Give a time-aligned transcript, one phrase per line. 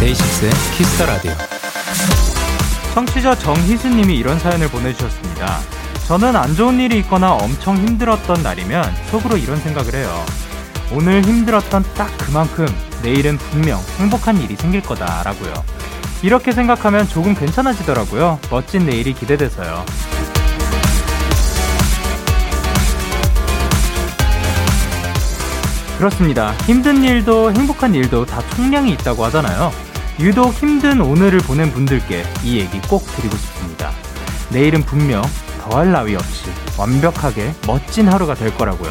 [0.00, 1.32] 데이식스의 키스 더 라디오.
[2.92, 5.77] 청취자 정희수님이 이런 사연을 보내주셨습니다.
[6.08, 10.24] 저는 안 좋은 일이 있거나 엄청 힘들었던 날이면 속으로 이런 생각을 해요.
[10.90, 12.66] 오늘 힘들었던 딱 그만큼
[13.02, 15.52] 내일은 분명 행복한 일이 생길 거다라고요.
[16.22, 18.38] 이렇게 생각하면 조금 괜찮아지더라고요.
[18.50, 19.84] 멋진 내일이 기대돼서요.
[25.98, 26.52] 그렇습니다.
[26.64, 29.70] 힘든 일도 행복한 일도 다 총량이 있다고 하잖아요.
[30.20, 33.90] 유독 힘든 오늘을 보낸 분들께 이 얘기 꼭 드리고 싶습니다.
[34.48, 35.22] 내일은 분명
[35.68, 38.90] 더할 나위 없이 완벽하게 멋진 하루가 될 거라고요.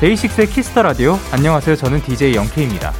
[0.00, 1.74] 데이식스의 키스 더 라디오 안녕하세요.
[1.74, 2.92] 저는 DJ 영케입니다.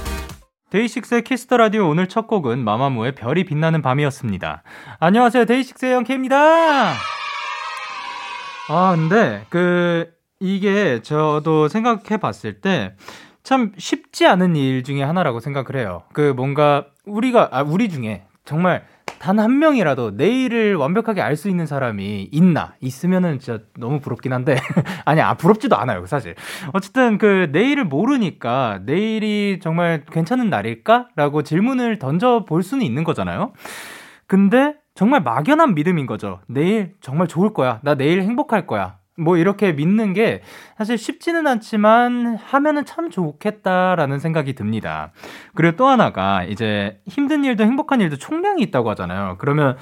[0.70, 4.62] 데이식스의 키스 더 라디오 오늘 첫 곡은 마마무의 별이 빛나는 밤이었습니다.
[4.98, 5.44] 안녕하세요.
[5.44, 6.94] 데이식스의 영케입니다.
[8.68, 12.96] 아, 근데 그 이게 저도 생각해 봤을 때
[13.46, 16.02] 참 쉽지 않은 일 중에 하나라고 생각을 해요.
[16.12, 18.84] 그 뭔가 우리가 아 우리 중에 정말
[19.18, 22.74] 단 한 명이라도 내일을 완벽하게 알 수 있는 사람이 있나?
[22.80, 24.56] 있으면은 진짜 너무 부럽긴 한데.
[25.04, 26.34] 아니 아 부럽지도 않아요 사실.
[26.72, 33.52] 어쨌든 그 내일을 모르니까 내일이 정말 괜찮은 날일까라고 질문을 던져 볼 수는 있는 거잖아요.
[34.26, 36.40] 근데 정말 막연한 믿음인 거죠.
[36.46, 37.80] 내일 정말 좋을 거야.
[37.82, 40.42] 나 내일 행복할 거야 뭐 이렇게 믿는 게
[40.76, 45.12] 사실 쉽지는 않지만 하면은 참 좋겠다라는 생각이 듭니다.
[45.54, 49.36] 그리고 또 하나가 이제 힘든 일도 행복한 일도 총량이 있다고 하잖아요.
[49.38, 49.76] 그러면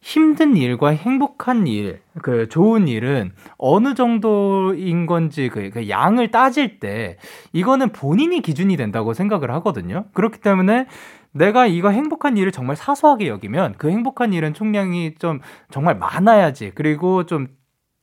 [0.00, 7.18] 힘든 일과 행복한 일, 그 좋은 일은 어느 정도인 건지 그, 그 양을 따질 때
[7.52, 10.06] 이거는 본인이 기준이 된다고 생각을 하거든요.
[10.12, 10.86] 그렇기 때문에
[11.30, 16.72] 내가 이거 행복한 일을 정말 사소하게 여기면 그 행복한 일은 총량이 좀 정말 많아야지.
[16.74, 17.46] 그리고 좀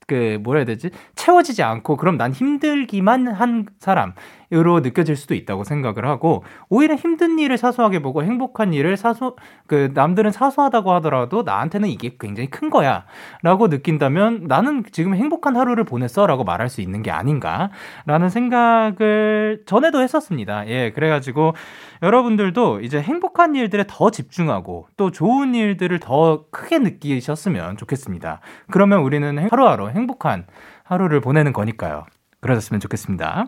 [0.09, 0.89] 그 뭐라 해야 되지?
[1.15, 4.13] 채워지지 않고 그럼 난 힘들기만 한 사람
[4.51, 9.35] 으로 느껴질 수도 있다고 생각을 하고 오히려 힘든 일을 사소하게 보고 행복한 일을 사소
[9.67, 16.45] 그 남들은 사소하다고 하더라도 나한테는 이게 굉장히 큰 거야라고 느낀다면 나는 지금 행복한 하루를 보냈어라고
[16.45, 20.67] 말할 수 있는 게 아닌가라는 생각을 전에도 했었습니다.
[20.67, 21.53] 예, 그래가지고
[22.01, 28.39] 여러분들도 이제 행복한 일들에 더 집중하고 또 좋은 일들을 더 크게 느끼셨으면 좋겠습니다.
[28.71, 30.47] 그러면 우리는 하루하루 행복한
[30.83, 32.05] 하루를 보내는 거니까요.
[32.41, 33.47] 그러셨으면 좋겠습니다.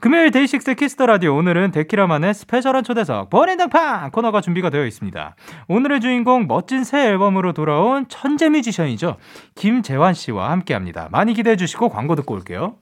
[0.00, 5.36] 금요일 데이식스 키스 더 라디오 오늘은 데키라만의 special한 초대석 버린당팡 코너가 준비가 되어 있습니다.
[5.68, 9.16] 오늘의 주인공 멋진 새 앨범으로 돌아온 천재 뮤지션이죠.
[9.54, 11.08] 김재환 씨와 함께 합니다.
[11.10, 12.76] 많이 기대해 주시고 광고 듣고 올게요.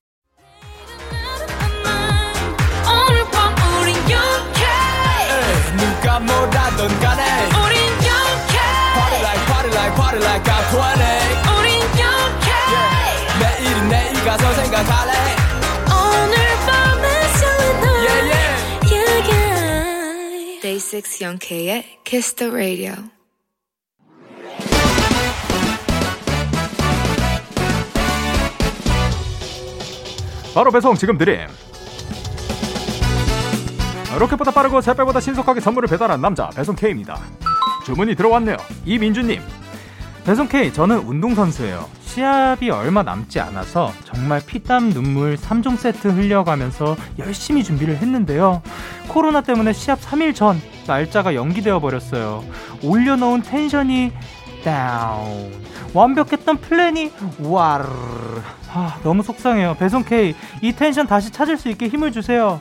[5.76, 7.22] 누가 뭐라던 간에
[7.64, 8.58] 우린 영케
[8.94, 10.78] Party like party like party like I'm 20
[11.58, 13.38] 우린 영케 yeah.
[13.40, 15.11] 내일은 내일 가서 생각할래
[20.90, 22.94] 6 영케의 Kiss the Radio
[30.54, 31.46] 바로 배송 지금 드림
[34.18, 37.20] 로켓보다 빠르고 새배보다 신속하게 선물을 배달한 남자 배송 K입니다.
[37.84, 38.56] 주문이 들어왔네요.
[38.84, 39.40] 이민주님.
[40.24, 41.88] 배송 K, 저는 운동선수예요.
[42.12, 48.60] 시합이 얼마 남지 않아서 정말 피땀 눈물 3종 세트 흘려가면서 열심히 준비를 했는데요.
[49.08, 52.44] 코로나 때문에 시합 3일 전 날짜가 연기되어 버렸어요.
[52.82, 54.12] 올려놓은 텐션이
[54.62, 55.52] 다운.
[55.94, 57.86] 완벽했던 플랜이 와르.
[58.74, 59.76] 아, 너무 속상해요.
[59.78, 62.60] 배송 K, 이 텐션 다시 찾을 수 있게 힘을 주세요.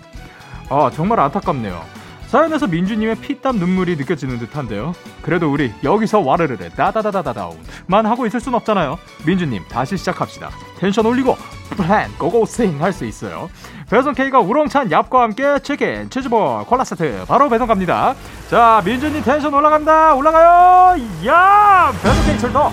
[0.69, 2.00] 아 정말 안타깝네요.
[2.31, 4.93] 사연에서 민주님의 피땀 눈물이 느껴지는 듯한데요.
[5.21, 8.97] 그래도 우리 여기서 와르르르 다다다다다다운만 하고 있을 순 없잖아요.
[9.25, 10.49] 민주님 다시 시작합시다.
[10.79, 11.35] 텐션 올리고
[11.71, 13.49] 플랜 고고싱 할수 있어요.
[13.89, 18.15] 배송 K가 우렁찬 얍과 함께 치킨, 치즈볼, 콜라 세트 바로 배송 갑니다.
[18.49, 20.15] 자 민주님 텐션 올라갑니다.
[20.15, 21.03] 올라가요.
[21.27, 22.71] 야 배송 K 출동.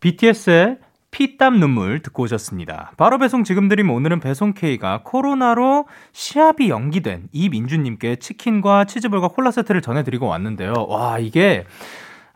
[0.00, 0.78] BTS의
[1.10, 2.92] 피땀 눈물 듣고 오셨습니다.
[2.96, 9.80] 바로 배송 지금 드림 오늘은 배송 K가 코로나로 시합이 연기된 이민주님께 치킨과 치즈볼과 콜라 세트를
[9.82, 10.74] 전해드리고 왔는데요.
[10.88, 11.64] 와, 이게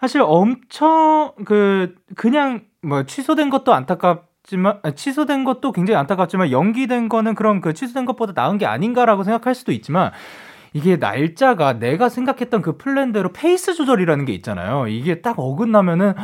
[0.01, 7.35] 사실 엄청 그, 그냥 뭐 취소된 것도 안타깝지만, 아, 취소된 것도 굉장히 안타깝지만 연기된 거는
[7.35, 10.11] 그럼 그 취소된 것보다 나은 게 아닌가라고 생각할 수도 있지만
[10.73, 14.89] 이게 날짜가 내가 생각했던 그 플랜대로 페이스 조절이라는 게 있잖아요.
[14.89, 16.15] 이게 딱 어긋나면은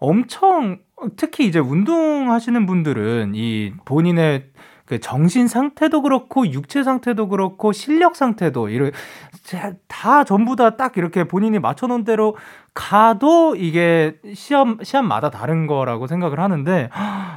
[0.00, 0.78] 엄청
[1.16, 4.50] 특히 이제 운동하시는 분들은 이 본인의
[4.86, 8.92] 그 정신 상태도 그렇고 육체 상태도 그렇고 실력 상태도 이런
[9.88, 12.36] 다 전부 다 딱 이렇게 본인이 맞춰놓은 대로
[12.74, 16.90] 가도 이게 시험 시험마다 다른 거라고 생각을 하는데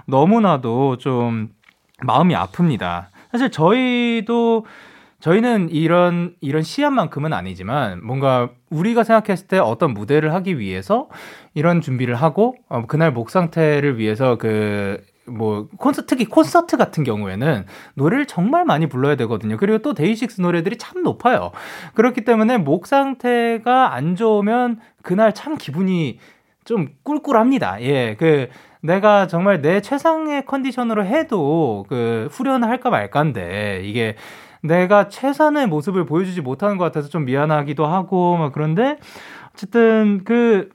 [0.07, 1.49] 너무나도 좀
[2.01, 3.05] 마음이 아픕니다.
[3.31, 4.65] 사실 저희도
[5.19, 11.09] 저희는 이런 이런 시합만큼은 아니지만 뭔가 우리가 생각했을 때 어떤 무대를 하기 위해서
[11.53, 17.65] 이런 준비를 하고 어, 그날 목 상태를 위해서 그 뭐 콘서트 특히 콘서트 같은 경우에는
[17.95, 19.57] 노래를 정말 많이 불러야 되거든요.
[19.57, 21.51] 그리고 또 데이식스 노래들이 참 높아요.
[21.93, 26.19] 그렇기 때문에 목 상태가 안 좋으면 그날 참 기분이
[26.65, 27.81] 좀 꿀꿀합니다.
[27.81, 28.15] 예.
[28.17, 28.47] 그
[28.81, 34.15] 내가 정말 내 최상의 컨디션으로 해도 그 후련을 할까 말까인데 이게
[34.63, 38.97] 내가 최선의 모습을 보여주지 못하는 것 같아서 좀 미안하기도 하고 막 그런데
[39.53, 40.69] 어쨌든 그그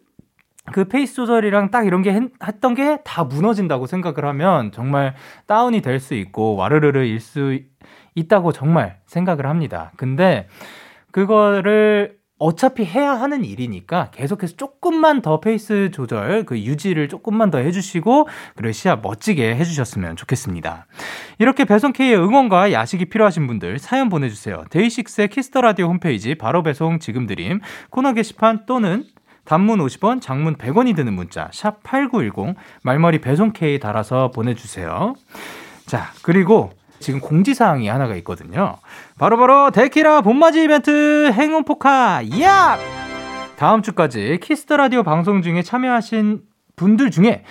[0.73, 5.14] 그 페이스 조절이랑 딱 이런 게 했던 게 다 무너진다고 생각을 하면 정말
[5.46, 7.58] 다운이 될 수 있고 와르르르 일 수
[8.14, 9.93] 있다고 정말 생각을 합니다.
[9.96, 10.46] 근데
[11.11, 18.27] 그거를 어차피 해야 하는 일이니까 계속해서 조금만 더 페이스 조절, 그 유지를 조금만 더 해주시고,
[18.56, 20.87] 그리고 시합 멋지게 해주셨으면 좋겠습니다.
[21.39, 24.65] 이렇게 배송K의 응원과 야식이 필요하신 분들 사연 보내주세요.
[24.71, 27.61] 데이식스의 키스 더 라디오 홈페이지 바로 배송 지금 드림
[27.91, 29.05] 코너 게시판 또는
[29.44, 35.15] 단문 50원, 장문 100원이 드는 문자 샵 8910 말머리 배송K 달아서 보내 주세요.
[35.87, 36.71] 자, 그리고
[37.03, 38.77] 지금 공지사항이 하나가 있거든요.
[39.19, 42.79] 바로바로 바로 데키라 봄맞이 이벤트 행운 포카 야!
[43.57, 46.41] 다음 주까지 키스 더 라디오 방송 중에 참여하신
[46.77, 47.45] 분들 중에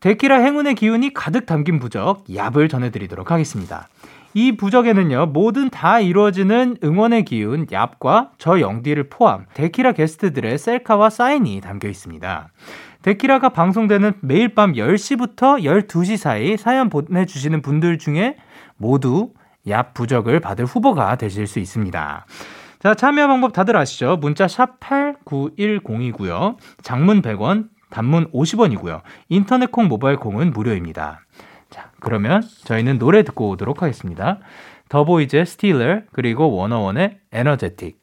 [0.00, 3.88] 데키라 행운의 기운이 가득 담긴 부적 얍을 전해드리도록 하겠습니다.
[4.34, 11.62] 이 부적에는요, 모든 다 이루어지는 응원의 기운 얍과 저 영디를 포함 데키라 게스트들의 셀카와 사인이
[11.62, 12.50] 담겨 있습니다.
[13.00, 18.36] 데키라가 방송되는 매일 밤 10시부터 12시 사이 사연 보내주시는 분들 중에
[18.76, 19.32] 모두
[19.66, 22.26] 얍 부적을 받을 후보가 되실 수 있습니다.
[22.78, 24.16] 자, 참여 방법 다들 아시죠?
[24.16, 26.56] 문자 샵 8910이고요.
[26.82, 29.00] 장문 100원, 단문 50원이고요.
[29.28, 31.20] 인터넷 콩, 모바일 콩은 무료입니다.
[31.70, 34.38] 자, 그러면 저희는 노래 듣고 오도록 하겠습니다.
[34.88, 37.98] THE BOYZ Stealer 그리고 Wanna One의 Energetic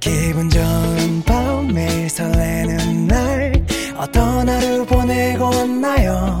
[0.00, 3.52] 기분 좋은 밤 매일 설레는 날
[3.98, 6.40] 어떤 하루 보내고 왔나요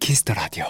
[0.00, 0.64] Kiss the Radio.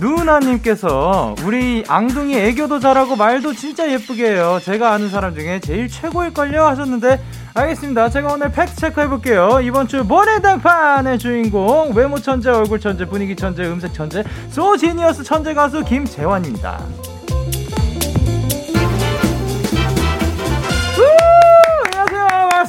[0.00, 4.58] 누나님께서 우리 앙둥이 애교도 잘하고 말도 진짜 예쁘게 해요.
[4.62, 7.22] 제가 아는 사람 중에 제일 최고일걸요 하셨는데
[7.54, 8.10] 알겠습니다.
[8.10, 9.60] 제가 오늘 팩트 체크 해볼게요.
[9.62, 15.84] 이번 주 모래당판의 주인공 외모 천재, 얼굴 천재, 분위기 천재, 음색 천재, 소지니어스 천재 가수
[15.84, 17.13] 김재환입니다.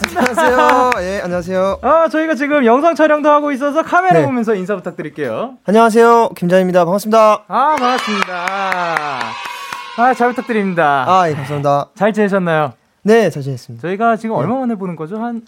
[0.04, 0.92] 안녕하세요.
[1.00, 1.80] 예, 안녕하세요.
[1.82, 4.26] 아, 저희가 지금 영상 촬영도 하고 있어서 카메라 네.
[4.26, 5.58] 보면서 인사 부탁드릴게요.
[5.64, 6.30] 안녕하세요.
[6.36, 6.84] 김자입니다.
[6.84, 7.46] 반갑습니다.
[7.48, 9.20] 아, 반갑습니다.
[9.98, 11.06] 아, 잘 부탁드립니다.
[11.08, 11.90] 아, 예, 감사합니다.
[11.96, 12.74] 잘 지내셨나요?
[13.04, 13.88] 네, 잘 지냈습니다.
[13.88, 14.42] 저희가 지금 네.
[14.42, 15.18] 얼마 만에 보는 거죠?
[15.18, 15.44] 한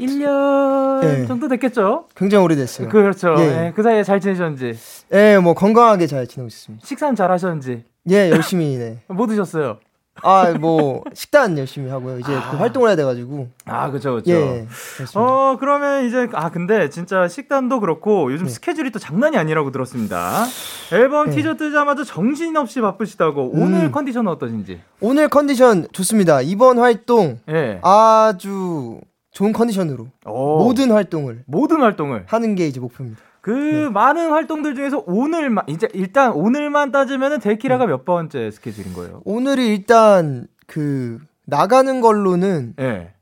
[0.00, 1.26] 1년 네.
[1.26, 2.06] 정도 됐겠죠?
[2.16, 2.88] 굉장히 오래됐어요.
[2.88, 3.34] 그렇죠.
[3.38, 3.46] 예.
[3.46, 4.78] 네, 그 사이에 잘 지내셨는지?
[5.12, 6.86] 예, 뭐 건강하게 잘 지내고 있습니다.
[6.86, 7.84] 식사는 잘 하셨는지?
[8.08, 9.02] 예, 열심히 네.
[9.08, 9.78] 뭐 드셨어요?
[10.22, 12.18] 아, 뭐 식단 열심히 하고요.
[12.18, 12.50] 이제 아.
[12.50, 13.48] 그 활동을 해야 돼 가지고.
[13.64, 14.30] 아, 그렇죠, 그렇죠.
[14.30, 14.66] 예,
[15.14, 18.52] 어, 그러면 이제 아 근데 진짜 식단도 그렇고 요즘 네.
[18.52, 20.44] 스케줄이 또 장난이 아니라고 들었습니다.
[20.92, 21.36] 앨범 네.
[21.36, 23.52] 티저 뜨자마자 정신 없이 바쁘시다고.
[23.54, 23.62] 음.
[23.62, 24.80] 오늘 컨디션은 어떠신지?
[25.00, 26.40] 오늘 컨디션 좋습니다.
[26.42, 27.80] 이번 활동 네.
[27.82, 29.00] 아주
[29.32, 30.64] 좋은 컨디션으로 오.
[30.64, 33.20] 모든 활동을 모든 활동을 하는 게 이제 목표입니다.
[33.44, 33.88] 그 네.
[33.90, 37.90] 많은 활동들 중에서 오늘만 이제 일단 오늘만 따지면은 데키라가 네.
[37.90, 39.20] 몇 번째 스케줄인 거예요?
[39.26, 43.12] 오늘이 일단 그 나가는 걸로는 네.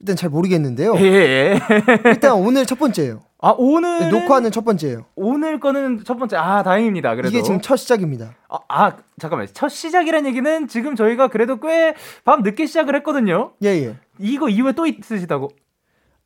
[0.00, 0.96] 일단 잘 모르겠는데요.
[0.96, 1.60] 예, 예.
[2.06, 3.20] 일단 오늘 첫 번째예요.
[3.40, 5.04] 아 오늘 네, 녹화는 첫 번째예요.
[5.14, 6.36] 오늘 거는 첫 번째.
[6.38, 7.14] 아 다행입니다.
[7.14, 8.34] 그래도 이게 지금 첫 시작입니다.
[8.48, 13.52] 아, 아 잠깐만 첫 시작이라는 얘기는 지금 저희가 그래도 꽤 밤 늦게 시작을 했거든요.
[13.62, 13.84] 예예.
[13.86, 13.96] 예.
[14.18, 15.50] 이거 이후에 또 있으시다고?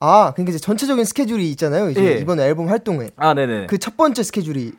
[0.00, 1.88] 아, 그러니까 이제 전체적인 스케줄이 있잖아요.
[1.90, 2.12] 이제 예.
[2.18, 3.10] 이번 앨범 활동에.
[3.16, 3.66] 아, 네네.
[3.66, 4.72] 그 첫 번째 스케줄이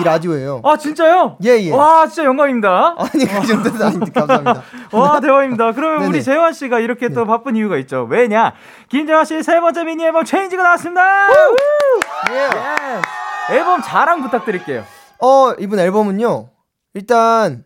[0.00, 0.62] 이 라디오예요.
[0.64, 1.36] 아 진짜요?
[1.44, 1.70] 예 예.
[1.70, 2.94] 와 진짜 영광입니다.
[2.96, 4.62] 아니 그 정도는 아닌데 감사합니다.
[4.98, 5.72] 와 대박입니다.
[5.72, 6.08] 그러면 네네.
[6.08, 7.14] 우리 재환 씨가 이렇게 네.
[7.14, 8.06] 또 바쁜 이유가 있죠.
[8.08, 8.54] 왜냐?
[8.88, 11.02] 김재환 씨세 번째 미니 앨범 Change가 나왔습니다.
[12.30, 13.54] 예.
[13.54, 14.84] 앨범 자랑 부탁드릴게요.
[15.20, 16.48] 어 이번 앨범은요.
[16.94, 17.64] 일단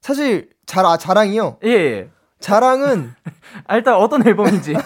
[0.00, 1.58] 사실 자, 아, 자랑이요.
[1.64, 1.68] 예.
[1.68, 2.08] 예.
[2.40, 3.12] 자랑은
[3.68, 4.72] 아, 일단 어떤 앨범인지.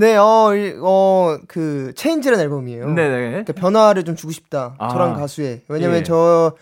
[0.00, 2.88] 네, 어, 어, 그, Change라는 앨범이에요.
[2.94, 3.28] 네네.
[3.28, 4.74] 그러니까 변화를 좀 주고 싶다.
[4.78, 4.88] 아.
[4.88, 5.60] 저랑 가수의.
[5.68, 6.02] 왜냐면 예.
[6.02, 6.56] 저,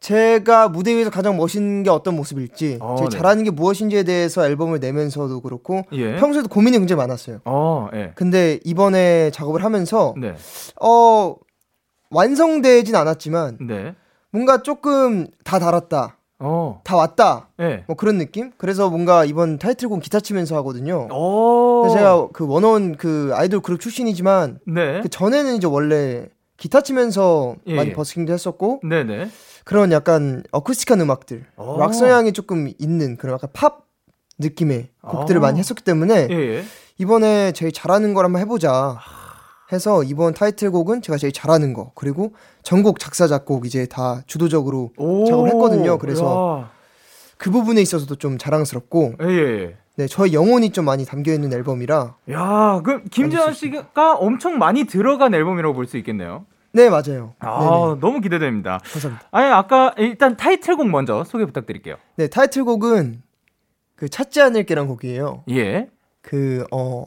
[0.00, 3.16] 제가 무대 위에서 가장 멋있는 게 어떤 모습일지, 어, 제가 네.
[3.16, 6.16] 잘하는 게 무엇인지에 대해서 앨범을 내면서도 그렇고, 예.
[6.16, 7.38] 평소에도 고민이 굉장히 많았어요.
[7.44, 8.10] 어, 예.
[8.16, 10.34] 근데 이번에 작업을 하면서, 네.
[10.80, 11.36] 어,
[12.10, 13.94] 완성되진 않았지만, 네.
[14.32, 16.16] 뭔가 조금 다 달았다.
[16.42, 16.80] 어.
[16.84, 17.48] 다 왔다.
[17.56, 17.84] 네.
[17.86, 18.52] 뭐 그런 느낌?
[18.58, 21.08] 그래서 뭔가 이번 타이틀곡 기타 치면서 하거든요.
[21.12, 21.88] 오.
[21.92, 25.00] 제가 그 원어원 그 아이돌 그룹 출신이지만 네.
[25.02, 27.74] 그 전에는 이제 원래 기타 치면서 예.
[27.74, 27.92] 많이 예.
[27.92, 29.28] 버스킹도 했었고 네네.
[29.64, 31.78] 그런 약간 어쿠스틱한 음악들, 오.
[31.78, 33.86] 락 성향이 조금 있는 그런 약간 팝
[34.38, 35.42] 느낌의 곡들을 오.
[35.42, 36.64] 많이 했었기 때문에 예, 예.
[36.98, 38.98] 이번에 제일 잘하는 걸 한번 해보자.
[39.70, 44.92] 해서 이번 타이틀곡은 제가 제일 잘하는 거 그리고 전곡 작사 작곡 이제 다 주도적으로
[45.26, 45.98] 작업을 했거든요.
[45.98, 46.70] 그래서 야.
[47.38, 49.76] 그 부분에 있어서도 좀 자랑스럽고 예, 예, 예.
[49.96, 52.14] 네, 저의 영혼이 좀 많이 담겨 있는 앨범이라.
[52.30, 56.46] 야, 그 김재환 씨가 엄청 많이 들어간 앨범이라고 볼 수 있겠네요.
[56.72, 57.34] 네, 맞아요.
[57.40, 58.00] 아, 네네.
[58.00, 58.78] 너무 기대됩니다.
[58.82, 59.26] 감사합니다.
[59.30, 61.96] 아니, 아까 일단 타이틀곡 먼저 소개 부탁드릴게요.
[62.16, 63.22] 네, 타이틀곡은
[63.96, 65.44] 그 찾지 않을게란 곡이에요.
[65.50, 65.88] 예.
[66.22, 67.04] 그 어,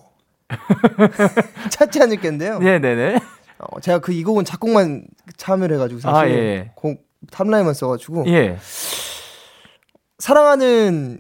[1.70, 2.60] 찾지 않을 겐데요.
[2.60, 3.20] 네네네.
[3.60, 5.06] 어, 제가 그 이 곡은 작곡만
[5.38, 6.72] 참여를 해가지고 사실 아, 예.
[6.76, 8.58] 곡 탑라인만 써가지고 예.
[10.20, 11.20] 사랑하는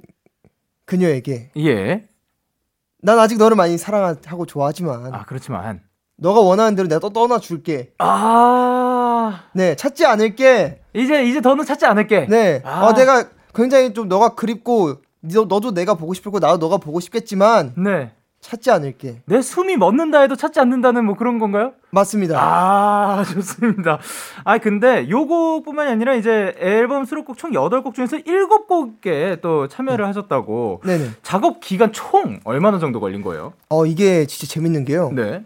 [0.85, 2.03] 그녀에게 예.
[3.01, 5.81] 난 아직 너를 많이 사랑하고 좋아하지만 아 그렇지만
[6.17, 7.91] 너가 원하는 대로 내가 또 떠나 줄게.
[7.99, 9.43] 아.
[9.53, 10.81] 네, 찾지 않을게.
[10.93, 12.27] 이제 이제 더는 찾지 않을게.
[12.29, 12.61] 네.
[12.63, 12.85] 아.
[12.85, 17.73] 어, 내가 굉장히 좀 너가 그립고 너, 너도 내가 보고 싶고 나도 너가 보고 싶겠지만
[17.77, 18.11] 네.
[18.45, 19.23] 찾지 않을게.
[19.25, 21.73] 내 숨이 멎는다 해도 찾지 않는다는 뭐 그런 건가요?
[21.89, 22.39] 맞습니다.
[22.39, 23.97] 아, 좋습니다.
[24.43, 30.07] 아, 근데 요곡뿐만이 아니라 이제 앨범 수록곡 총 8곡 중에서 7곡에 또 참여를 네.
[30.07, 30.81] 하셨다고.
[30.85, 31.09] 네네.
[31.23, 33.53] 작업 기간 총 얼마나 정도 걸린 거예요?
[33.69, 35.09] 어, 이게 진짜 재밌는 게요.
[35.11, 35.43] 네.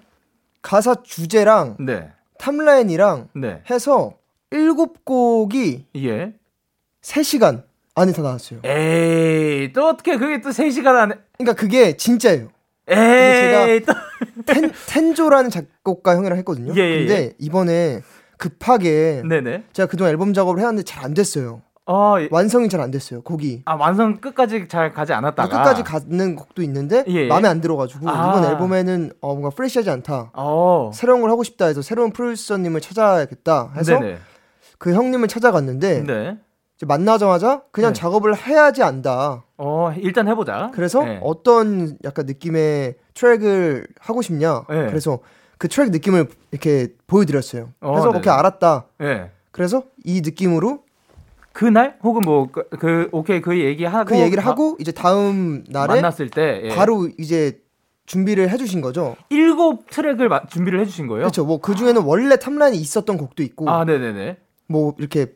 [0.62, 2.12] 가사 주제랑 네.
[2.38, 3.62] 탑라인이랑 네.
[3.70, 4.12] 해서
[4.51, 6.34] 7곡이 예.
[7.01, 7.63] 3시간
[7.96, 8.60] 안에 다 나왔어요.
[8.65, 11.15] 에이, 또 어떻게 그게 또 3시간 안에.
[11.38, 12.50] 그러니까 그게 진짜예요.
[12.89, 13.96] 에이, 제가
[14.46, 16.74] 텐, 텐조라는 작곡가 형이랑 했거든요.
[16.75, 17.34] 예, 예, 근데 예.
[17.39, 18.01] 이번에
[18.38, 19.63] 급하게 네네.
[19.74, 21.62] 제가 그동안 앨범 작업을 해왔는데 잘 안 됐어요.
[21.86, 22.27] 어, 예.
[22.31, 23.22] 완성이 잘 안 됐어요.
[23.24, 23.63] 곡이.
[23.65, 25.50] 아 완성 끝까지 잘 가지 않았다가.
[25.50, 27.27] 끝까지 가는 곡도 있는데 예, 예.
[27.27, 28.29] 마음에 안 들어가지고 아.
[28.38, 30.31] 이번 앨범에는 어, 뭔가 프레시하지 않다.
[30.34, 30.91] 어.
[30.93, 34.17] 새로운 걸 하고 싶다 해서 새로운 프로듀서님을 찾아야겠다 해서 네네.
[34.77, 36.38] 그 형님을 찾아갔는데 네.
[36.86, 38.00] 만나자마자 그냥 네.
[38.00, 39.43] 작업을 해야지 안다.
[39.57, 40.71] 어, 일단 해보자.
[40.74, 41.19] 그래서 네.
[41.21, 44.63] 어떤 약간 느낌의 트랙을 하고 싶냐.
[44.69, 44.88] 네.
[44.88, 45.19] 그래서
[45.57, 47.69] 그 트랙 느낌을 이렇게 보여드렸어요.
[47.81, 48.86] 어, 그래서 오케이 알았다.
[49.00, 49.29] 네.
[49.51, 50.83] 그래서 이 느낌으로
[51.51, 56.29] 그날 혹은 뭐그 그, 오케이 그 얘기 하고 그 얘기를 하고 이제 다음 날에 만났을
[56.29, 56.75] 때 예.
[56.75, 57.59] 바로 이제
[58.05, 59.17] 준비를 해주신 거죠.
[59.29, 61.24] 일곱 트랙을 마, 준비를 해주신 거예요.
[61.24, 61.45] 그렇죠.
[61.45, 63.69] 뭐 그 중에는 원래 탑라인이 있었던 곡도 있고.
[63.69, 64.38] 아, 네네네.
[64.67, 65.33] 뭐 이렇게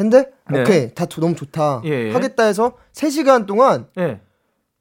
[0.00, 0.62] 했는데 네.
[0.62, 2.12] 오케이 다 너무 좋다 예, 예.
[2.12, 4.20] 하겠다 해서 3시간 동안 예.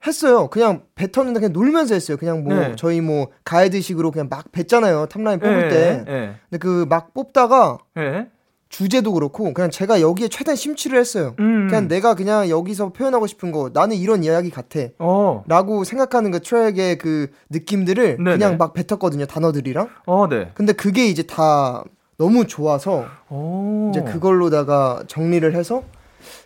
[0.08, 0.48] 했어요.
[0.48, 2.16] 그냥 뱉었는데 그냥 놀면서 했어요.
[2.16, 2.74] 그냥 뭐 네.
[2.78, 5.08] 저희 뭐 가이드식으로 그냥 막 뱉잖아요.
[5.08, 6.06] 탑라인 뽑을 예, 때.
[6.08, 6.36] 예.
[6.50, 8.28] 근데 그 막 뽑다가 예.
[8.70, 11.36] 주제도 그렇고 그냥 제가 여기에 최대한 심취를 했어요.
[11.40, 11.68] 음.
[11.68, 14.80] 그냥 내가 그냥 여기서 표현하고 싶은 거 나는 이런 이야기 같아.
[15.00, 15.44] 어.
[15.48, 18.32] 라고 생각하는 그 트랙의 그 느낌들을 네네.
[18.38, 19.26] 그냥 막 뱉었거든요.
[19.26, 19.90] 단어들이랑.
[20.06, 20.52] 어, 네.
[20.54, 21.84] 근데 그게 이제 다
[22.20, 23.90] 너무 좋아서 오.
[23.92, 25.84] 이제 그걸로다가 정리를 해서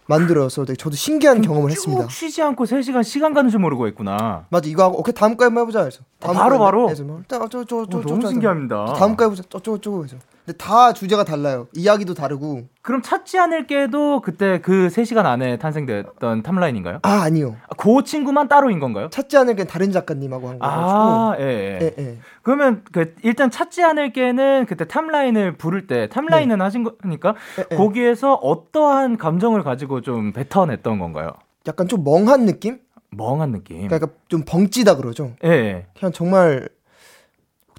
[0.05, 2.07] 만들어서 되게 저도 신기한 경험을 했습니다.
[2.09, 4.45] 쉬지 않고 3시간 시간 가는 줄 모르고 했구나.
[4.49, 4.69] 맞아.
[4.69, 6.01] 이거 하고 오케이 다음 거 한번 해보자 해서.
[6.19, 6.89] 다음 아, 바로 바로.
[6.91, 8.93] 해서 뭐 어쩌저저 어, 너무 신기합니다.
[8.93, 9.43] 다음 거 해보자.
[9.51, 10.17] 어쩌고저쩌고 해서.
[10.45, 11.67] 근데 다 주제가 달라요.
[11.73, 12.63] 이야기도 다르고.
[12.81, 16.99] 그럼 찾지 않을게도 그때 그 3시간 안에 탄생됐던 탑라인인가요?
[17.01, 17.55] 아, 아니요.
[17.69, 19.09] 아, 그 친구만 따로인 건가요?
[19.09, 20.89] 찾지 않을게 다른 작가님하고 한 거가지고.
[20.89, 21.79] 아, 예, 예.
[21.81, 22.17] 예, 예.
[22.41, 26.63] 그러면 그 일단 찾지 않을게는 그때 탑라인을 부를 때 탑라인은 네.
[26.63, 27.75] 하신 거니까 예, 예.
[27.77, 31.29] 거기에서 어떠한 감정을 가지고 좀 뱉어냈던 건가요?
[31.67, 32.79] 약간 좀 멍한 느낌?
[33.11, 33.87] 멍한 느낌.
[33.87, 35.31] 그러니까 좀 벙찌다 그러죠.
[35.45, 35.49] 예.
[35.49, 35.85] 예.
[35.97, 36.67] 그냥 정말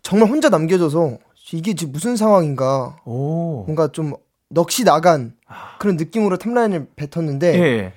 [0.01, 1.19] 정말 혼자 남겨져서
[1.53, 2.97] 이게 지금 무슨 상황인가.
[3.05, 3.65] 오.
[3.67, 4.15] 뭔가 좀
[4.49, 5.77] 넋이 나간 아.
[5.79, 7.93] 그런 느낌으로 탑라인을 뱉었는데 예.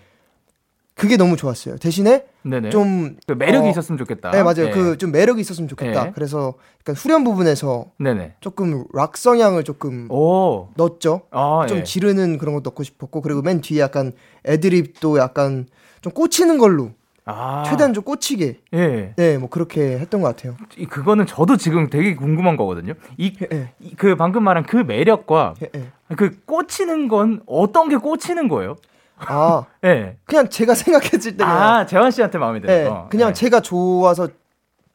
[0.95, 1.77] 그게 너무 좋았어요.
[1.77, 2.69] 대신에 네네.
[2.71, 4.31] 좀 그 매력이 어, 있었으면 좋겠다.
[4.31, 4.65] 네 맞아요.
[4.65, 4.71] 네.
[4.71, 6.05] 그좀 매력이 있었으면 좋겠다.
[6.05, 6.11] 네.
[6.15, 8.35] 그래서 약간 후렴 부분에서 네네.
[8.39, 10.69] 조금 락 성향을 조금 오.
[10.75, 11.21] 넣었죠.
[11.31, 11.83] 아, 좀 예.
[11.83, 14.11] 지르는 그런 거 넣고 싶었고 그리고 맨 뒤에 약간
[14.45, 15.67] 애드립도 약간
[16.01, 16.91] 좀 꽂히는 걸로
[17.27, 17.63] 아.
[17.67, 18.61] 최대한 좀 꽂히게.
[18.73, 19.13] 예.
[19.15, 20.55] 네, 뭐 그렇게 했던 것 같아요.
[20.89, 22.93] 그거는 저도 지금 되게 궁금한 거거든요.
[23.17, 23.73] 이, 예.
[23.97, 26.15] 그 방금 말한 그 매력과 예, 예.
[26.15, 28.77] 그 꽂히는 건 어떤 게 꽂히는 거예요?
[29.17, 29.87] 아, 예.
[29.87, 30.17] 네.
[30.25, 32.73] 그냥 제가 생각했을 때 아, 재환 씨한테 마음에 들어.
[32.73, 33.33] 네, 그냥 네.
[33.33, 34.29] 제가 좋아서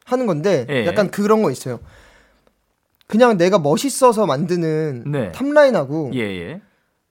[0.05, 0.85] 하는 건데 예.
[0.87, 1.79] 약간 그런 거 있어요.
[3.05, 5.31] 그냥 내가 멋있어서 만드는 네.
[5.33, 6.61] 탑라인하고 예, 예.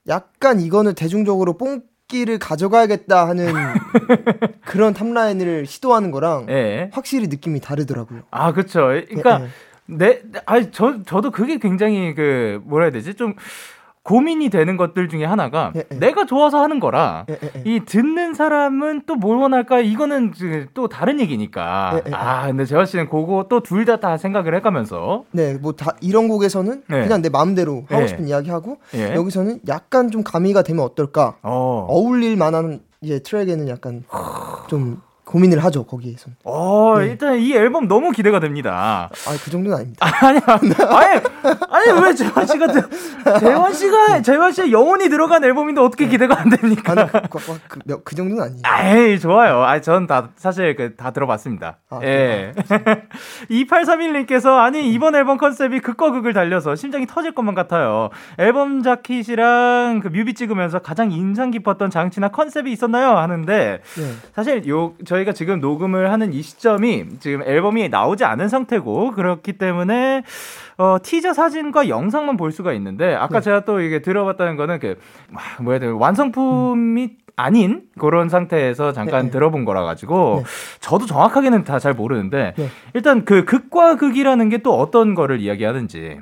[0.09, 1.81] 약간 이거는 대중적으로 뽕
[2.13, 3.51] 끼를 가져가야겠다 하는
[4.65, 6.91] 그런 탑라인을 시도하는 거랑 네.
[6.93, 8.21] 확실히 느낌이 다르더라고요.
[8.29, 8.81] 아, 그렇죠.
[8.81, 9.47] 그러니까 네,
[9.85, 10.21] 네.
[10.31, 13.15] 네 아니 저 저도 그게 굉장히 그 뭐라 해야 되지?
[13.15, 13.33] 좀
[14.03, 15.95] 고민이 되는 것들 중에 하나가 예, 예.
[15.97, 17.61] 내가 좋아서 하는 거라 예, 예, 예.
[17.65, 19.79] 이 듣는 사람은 또 뭘 원할까?
[19.79, 20.33] 이거는
[20.73, 22.01] 또 다른 얘기니까.
[22.05, 25.23] 예, 아 근데 재화 씨는 그거 또둘다다 생각을 해가면서.
[25.31, 30.63] 네뭐 다 이런 곡에서는 그냥 내 마음대로 하고 싶은 이야기 하고 여기서는 약간 좀 가미가
[30.63, 31.37] 되면 어떨까?
[31.41, 31.85] 어.
[31.89, 34.03] 어울릴 만한 이제 트랙에는 약간
[34.67, 35.01] 좀
[35.33, 36.29] 고민을 하죠 거기에서.
[36.43, 37.07] 어 네.
[37.07, 39.09] 일단 이 앨범 너무 기대가 됩니다.
[39.27, 40.05] 아그 정도는 아닙니다.
[40.21, 42.67] 아니야 아니 아니 왜 재환 씨가
[43.39, 46.91] 재환 씨가 재환 씨의 영혼이 들어간 앨범인데 어떻게 기대가 안 됩니까?
[46.95, 48.61] 아니, 그, 그, 그, 그 정도는 아니에요.
[48.63, 49.63] 아이 좋아요.
[49.63, 51.77] 아 전 다 사실 그, 다 들어봤습니다.
[51.89, 52.53] 아, 예.
[53.49, 58.09] 2831님께서 아니 이번 앨범 컨셉이 극과 극을 달려서 심장이 터질 것만 같아요.
[58.37, 63.17] 앨범 자켓이랑 그 뮤비 찍으면서 가장 인상 깊었던 장치나 컨셉이 있었나요?
[63.17, 64.11] 하는데 네.
[64.35, 69.53] 사실 요 저희 가 지금 녹음을 하는 이 시점이 지금 앨범이 나오지 않은 상태고 그렇기
[69.53, 70.23] 때문에
[70.77, 73.43] 어, 티저 사진과 영상만 볼 수가 있는데 아까 네.
[73.45, 74.97] 제가 또 이게 들어봤다는 거는 그
[75.61, 77.09] 뭐야 돼 완성품이 음.
[77.35, 79.31] 아닌 그런 상태에서 잠깐 네, 네.
[79.31, 80.49] 들어본 거라 가지고 네.
[80.81, 82.69] 저도 정확하게는 다 잘 모르는데 네.
[82.93, 86.19] 일단 그 극과 극이라는 게 또 어떤 거를 이야기하는지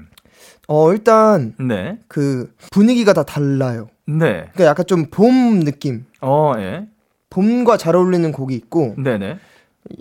[0.68, 1.98] 어 일단 네.
[2.08, 3.88] 그 분위기가 다 달라요.
[4.06, 4.50] 네.
[4.54, 6.06] 그러니까 약간 좀 봄 느낌.
[6.22, 6.88] 어, 예.
[7.32, 9.40] 봄과 잘 어울리는 곡이 있고 네네.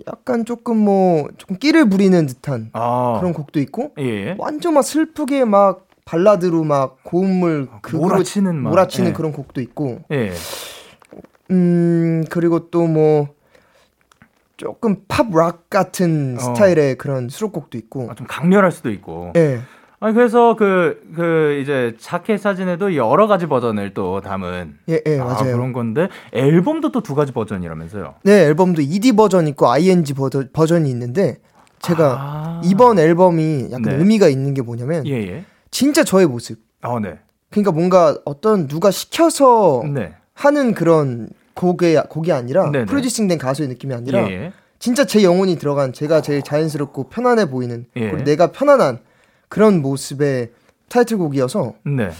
[0.07, 3.17] 약간 조금 뭐 조금 끼를 부리는 듯한 아.
[3.19, 4.35] 그런 곡도 있고 예.
[4.37, 9.13] 완전 막 슬프게 막 발라드로 막 고음을 아, 몰아치는 몰아치는 예.
[9.13, 10.31] 그런 곡도 있고 예.
[11.49, 13.29] 음 그리고 또 뭐
[14.57, 16.39] 조금 팝 락 같은 어.
[16.39, 19.61] 스타일의 그런 수록곡도 있고 아, 좀 강렬할 수도 있고 예.
[20.03, 25.25] 아니 그래서 그그 그 이제 자켓 사진에도 여러 가지 버전을 또 담은 예, 예 아,
[25.25, 28.15] 맞아요 그런 건데 앨범도 또 두 가지 버전이라면서요?
[28.23, 31.37] 네 앨범도 ED 버전 있고 ING 버전 버전이 있는데
[31.81, 33.95] 제가 아~ 이번 앨범이 약간 네.
[33.95, 35.45] 의미가 있는 게 뭐냐면 예, 예.
[35.69, 36.59] 진짜 저의 모습.
[36.81, 37.19] 아 네.
[37.51, 40.13] 그러니까 뭔가 어떤 누가 시켜서 네.
[40.33, 42.79] 하는 그런 곡의 곡이 아니라 네네.
[42.79, 42.85] 네.
[42.85, 44.53] 프로듀싱된 가수의 느낌이 아니라 예, 예.
[44.79, 48.09] 진짜 제 영혼이 들어간 제가 제일 자연스럽고 편안해 보이는 예.
[48.09, 48.99] 그리고 내가 편안한
[49.51, 50.49] 그런 모습의
[50.87, 52.11] 타이틀곡이어서 네.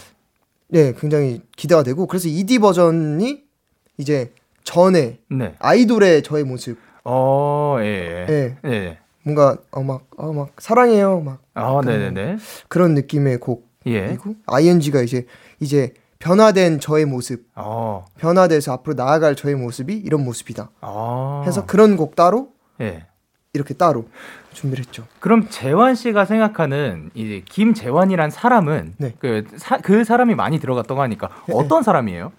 [0.67, 3.41] 네, 굉장히 기대가 되고 그래서 ED 버전이
[3.97, 4.33] 이제
[4.65, 5.55] 전에 네.
[5.59, 6.77] 아이돌의 저의 모습.
[7.05, 7.85] 어, 예.
[8.29, 8.57] 예.
[8.65, 8.69] 예.
[8.69, 8.97] 예.
[9.23, 11.41] 뭔가 어막 어, 막 사랑해요 막.
[11.53, 12.37] 아, 네, 네, 네.
[12.67, 13.65] 그런 느낌의 곡.
[13.85, 14.07] 예.
[14.07, 15.25] 그리고 ING가 이제
[15.61, 17.47] 이제 변화된 저의 모습.
[17.55, 18.05] 어.
[18.17, 20.69] 변화돼서 앞으로 나아갈 저의 모습이 이런 모습이다.
[20.81, 21.43] 어.
[21.45, 22.49] 해서 그런 곡 따로
[22.81, 23.05] 예.
[23.53, 24.07] 이렇게 따로
[24.53, 25.05] 준비를 했죠.
[25.19, 29.13] 그럼 재환 씨가 생각하는 이제 김재환이란 사람은 네.
[29.19, 31.53] 그, 사, 그 사람이 많이 들어갔다고 하니까 네.
[31.55, 32.31] 어떤 사람이에요?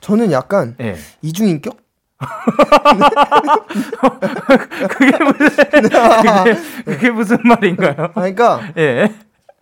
[0.00, 0.96] 저는 약간 네.
[1.22, 1.76] 이중인격?
[4.88, 8.12] 그게 무슨 그게, 그게, 무슨 말인가요?
[8.14, 9.12] 그러니까 예.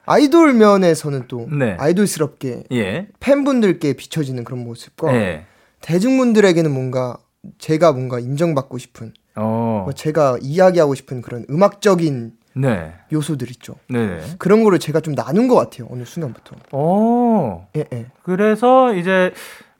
[0.06, 1.76] 아이돌 면에서는 또 네.
[1.80, 3.08] 아이돌스럽게 예.
[3.18, 5.46] 팬분들께 비춰지는 그런 모습과 예.
[5.80, 7.16] 대중분들에게는 뭔가
[7.58, 9.82] 제가 뭔가 인정받고 싶은 어.
[9.84, 12.94] 뭐 제가 이야기하고 싶은 그런 음악적인 네.
[13.12, 13.74] 요소들 있죠.
[13.88, 14.20] 네.
[14.38, 15.88] 그런 거를 제가 좀 나눈 것 같아요.
[15.90, 16.56] 어느 순간부터.
[16.72, 17.68] 어.
[17.76, 18.06] 예, 예.
[18.22, 19.32] 그래서 이제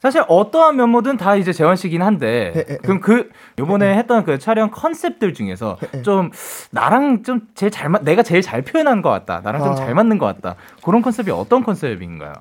[0.05, 2.77] 사실 어떠한 면모든 다 이제 재원 씨긴 한데 예, 예, 예.
[2.77, 6.31] 그럼 그 요번에 예, 했던 그 촬영 컨셉들 중에서 좀
[6.73, 9.41] 나랑 좀 제일 잘 맞, 내가 제일 잘 표현한 것 같다.
[9.43, 9.65] 나랑 아.
[9.65, 10.57] 좀잘 맞는 것 같다.
[10.85, 12.35] 그런 컨셉이 어떤 컨셉인가요?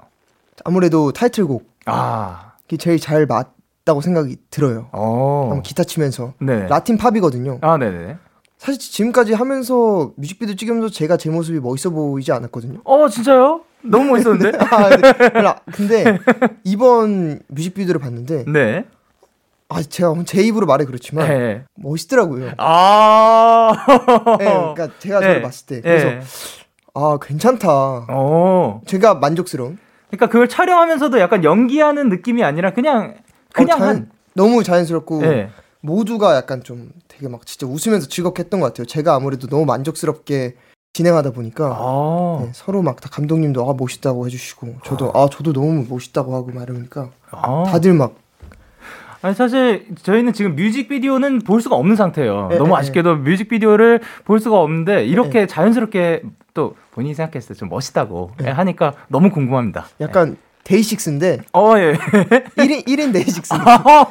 [0.65, 1.71] 아무래도 타이틀곡.
[1.85, 2.53] 아.
[2.67, 4.87] 게 제일 잘 맞, 있다고 생각이 들어요.
[4.91, 5.61] 어.
[5.63, 6.67] 기타 치면서 네.
[6.67, 7.59] 라틴 팝이거든요.
[7.61, 8.17] 아, 네네.
[8.57, 12.79] 사실 지금까지 하면서 뮤직비디오 찍으면서 제가 제 모습이 멋있어 보이지 않았거든요.
[12.85, 13.61] 어, 진짜요?
[13.83, 14.57] 너무 멋있었는데?
[14.71, 15.53] 아, 네.
[15.73, 16.17] 근데
[16.63, 18.85] 이번 뮤직비디오를 봤는데 네.
[19.67, 21.65] 아, 제가 제 입으로 말해 그렇지만 네.
[21.75, 22.51] 멋있더라고요.
[22.57, 23.73] 아.
[24.39, 25.41] 네, 그러니까 제가 저를 네.
[25.41, 26.21] 봤을 때 그래서 네.
[26.93, 27.67] 아, 괜찮다.
[28.09, 28.81] 어.
[28.85, 29.77] 제가 만족스러운.
[30.07, 33.15] 그러니까 그걸 촬영하면서도 약간 연기하는 느낌이 아니라 그냥
[33.53, 35.49] 그냥 어, 자연, 한 너무 자연스럽고 네.
[35.81, 38.85] 모두가 약간 좀 되게 막 진짜 웃으면서 즐겁게 했던 것 같아요.
[38.85, 40.55] 제가 아무래도 너무 만족스럽게
[40.93, 45.51] 진행하다 보니까 아~ 네, 서로 막 다 감독님도 아 멋있다고 해주시고 저도 아, 아 저도
[45.53, 48.15] 너무 멋있다고 하고 막 이러니까 아~ 다들 막
[49.23, 52.49] 아니 사실 저희는 지금 뮤직비디오는 볼 수가 없는 상태예요.
[52.51, 53.15] 에, 너무 에, 아쉽게도 에.
[53.15, 59.87] 뮤직비디오를 볼 수가 없는데 이렇게 자연스럽게 또 본인이 생각했을 때 좀 멋있다고 하니까 너무 궁금합니다.
[60.01, 61.41] 약간 DAY6인데.
[61.53, 61.93] 어, 예.
[62.57, 63.53] 1인, 1인 DAY6.
[63.59, 64.05] 아,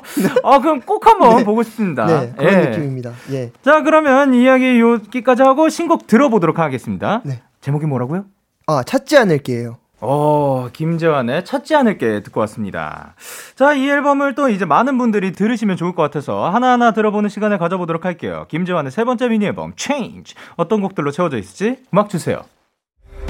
[0.45, 1.45] 아, 그럼 꼭 한번 네.
[1.45, 2.07] 보고 싶습니다.
[2.07, 2.69] 네, 그런 예.
[2.69, 3.13] 느낌입니다.
[3.33, 3.51] 예.
[3.63, 7.23] 자, 그러면 이야기 여기까지 하고 신곡 들어보도록 하겠습니다.
[7.25, 7.43] 네.
[7.61, 8.27] 제목이 뭐라고요?
[8.67, 9.79] 아, 찾지 않을게요.
[10.05, 13.15] 어, 김재환의 찾지 않을게 듣고 왔습니다.
[13.55, 18.05] 자, 이 앨범을 또 이제 많은 분들이 들으시면 좋을 것 같아서 하나하나 들어보는 시간을 가져보도록
[18.05, 18.47] 할게요.
[18.49, 20.35] 김재환의 세 번째 미니 앨범 Change.
[20.57, 22.43] 어떤 곡들로 채워져 있을지 음악 주세요.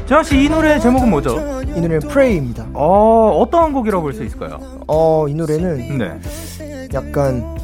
[0.06, 1.36] 재환 씨, 이 노래 제목은 뭐죠?
[1.62, 2.66] 이 노래는 Pray입니다.
[2.74, 4.58] 어, 어떤 곡이라고 볼 수 있을까요?
[4.86, 6.88] 어, 이 노래는 네.
[6.92, 7.56] 약간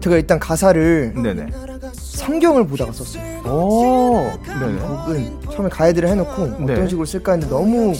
[0.00, 1.46] 제가 일단 가사를 네네.
[1.94, 3.22] 성경을 보다가 썼어요.
[3.46, 4.80] 오, 네네.
[4.80, 6.74] 곡은 처음에 가이드를 해놓고 네.
[6.74, 7.92] 어떤 식으로 쓸까 했는데 너무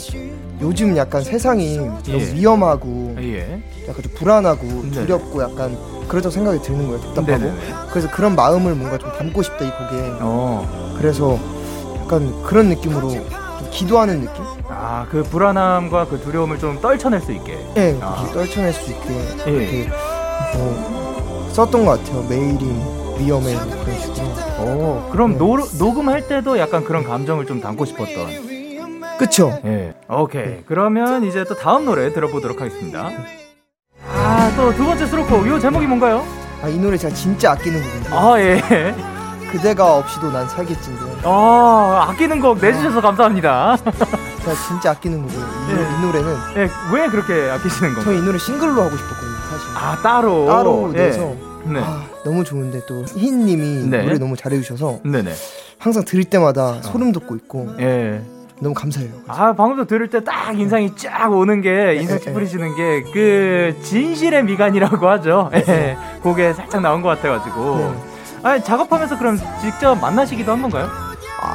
[0.61, 2.33] 요즘 약간 세상이 예.
[2.33, 3.61] 위험하고 예.
[3.87, 7.53] 약간 좀 불안하고 두렵고 약간 그러죠 생각이 드는 거예요 답답하고 네네.
[7.91, 10.95] 그래서 그런 마음을 뭔가 좀 담고 싶다 이 곡에 어.
[10.97, 11.37] 그래서
[12.01, 13.11] 약간 그런 느낌으로
[13.71, 14.43] 기도하는 느낌?
[14.69, 17.57] 아, 그 불안함과 그 두려움을 좀 떨쳐낼 수 있게.
[17.75, 18.25] 네, 아.
[18.33, 19.09] 떨쳐낼 수 있게
[19.47, 19.89] 예.
[20.57, 22.23] 뭐 썼던 것 같아요.
[22.29, 22.65] 메일이
[23.19, 24.27] 위험해 그런 식으로.
[24.59, 25.37] 오, 그럼 네.
[25.37, 29.17] 노, 녹음할 때도 약간 그런 감정을 좀 담고 싶었던.
[29.17, 29.59] 그쵸?
[29.65, 29.93] 예.
[30.09, 30.43] 오케이.
[30.45, 30.63] 네.
[30.67, 33.09] 그러면 이제 또 다음 노래 들어보도록 하겠습니다.
[34.13, 35.47] 아, 또 두 번째 수록곡.
[35.47, 36.23] 이 제목이 뭔가요?
[36.61, 38.09] 아, 이 노래 제가 진짜 아끼는 곡인데.
[38.11, 38.95] 아, 예.
[39.51, 41.01] 그대가 없이도 난 살겠진데.
[41.23, 43.77] 아, 아끼는 곡 내주셔서 감사합니다.
[44.43, 45.41] 제가 진짜 아끼는 곡이에요.
[45.41, 45.73] 이, 예.
[45.75, 46.35] 이 노래는.
[46.57, 48.15] 예, 왜 그렇게 아끼시는 건가요?
[48.15, 49.67] 저이 노래 싱글로 하고 싶었거든요, 사실.
[49.75, 50.45] 아, 따로?
[50.45, 50.97] 따로 예.
[50.97, 51.35] 내서.
[51.65, 51.81] 네.
[51.83, 54.03] 아, 너무 좋은데 또 희님이 네.
[54.03, 55.33] 노래 너무 잘해주셔서 네네.
[55.79, 56.81] 항상 들을 때마다 어.
[56.81, 58.21] 소름 돋고 있고 예.
[58.61, 59.09] 너무 감사해요.
[59.27, 63.75] 아 방금도 들을 때 딱 인상이 쫙 오는 게 네, 인상 네, 찌푸리시는 게 그
[63.83, 65.51] 진실의 미간이라고 하죠.
[65.53, 67.77] 예, 곡에 살짝 나온 것 같아가지고.
[67.77, 68.39] 네.
[68.43, 70.89] 아 작업하면서 그럼 직접 만나시기도 한 건가요?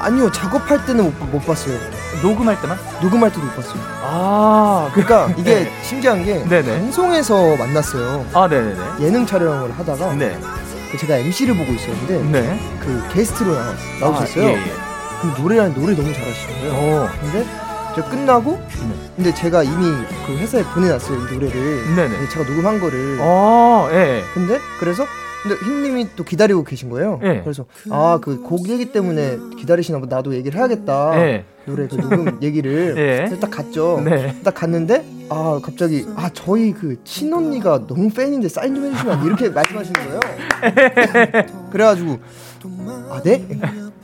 [0.03, 1.79] 아, 니요 작업할 때는 못, 못 봤어요.
[2.23, 2.77] 녹음할 때만?
[3.01, 3.81] 녹음할 때도 못 봤어요.
[4.03, 5.73] 아 그러니까 이게 네.
[5.85, 6.81] 신기한 게 네네.
[6.81, 8.27] 방송에서 만났어요.
[8.35, 8.81] 아 네네네.
[9.01, 10.37] 예능 촬영을 하다가 네.
[10.91, 12.61] 그 제가 MC를 보고 있었는데 네.
[12.81, 14.45] 그 게스트로 나왔, 나오셨어요.
[14.45, 14.73] 아, 예, 예.
[15.23, 16.73] 그 노래랑 노래 너무 잘하시는 거예요.
[16.75, 17.09] 어.
[17.21, 17.47] 근데
[17.95, 19.09] 저 끝나고 네.
[19.15, 19.85] 근데 제가 이미
[20.27, 21.95] 그 회사에 보내놨어요 이 노래를.
[21.95, 22.29] 네네.
[22.29, 23.19] 제가 녹음한 거를.
[23.21, 24.25] 어, 예.
[24.35, 25.07] 근데 그래서
[25.42, 27.18] 근데 흰님이 또 기다리고 계신 거예요.
[27.22, 27.40] 네.
[27.42, 31.11] 그래서 아 그 곡 얘기 때문에 기다리시나 보다 나도 얘기를 해야겠다.
[31.16, 31.44] 네.
[31.66, 33.38] 노래 그 녹음 얘기를 네.
[33.40, 34.00] 딱 갔죠.
[34.05, 34.37] 네.
[34.44, 39.26] 딱 갔는데 아 갑자기 아 저희 그 친언니가 너무 팬인데 사인 좀 해주시면 안 돼?
[39.26, 40.20] 이렇게 말씀하시는 거예요.
[41.70, 42.18] 그래가지고
[43.11, 43.46] 아 네?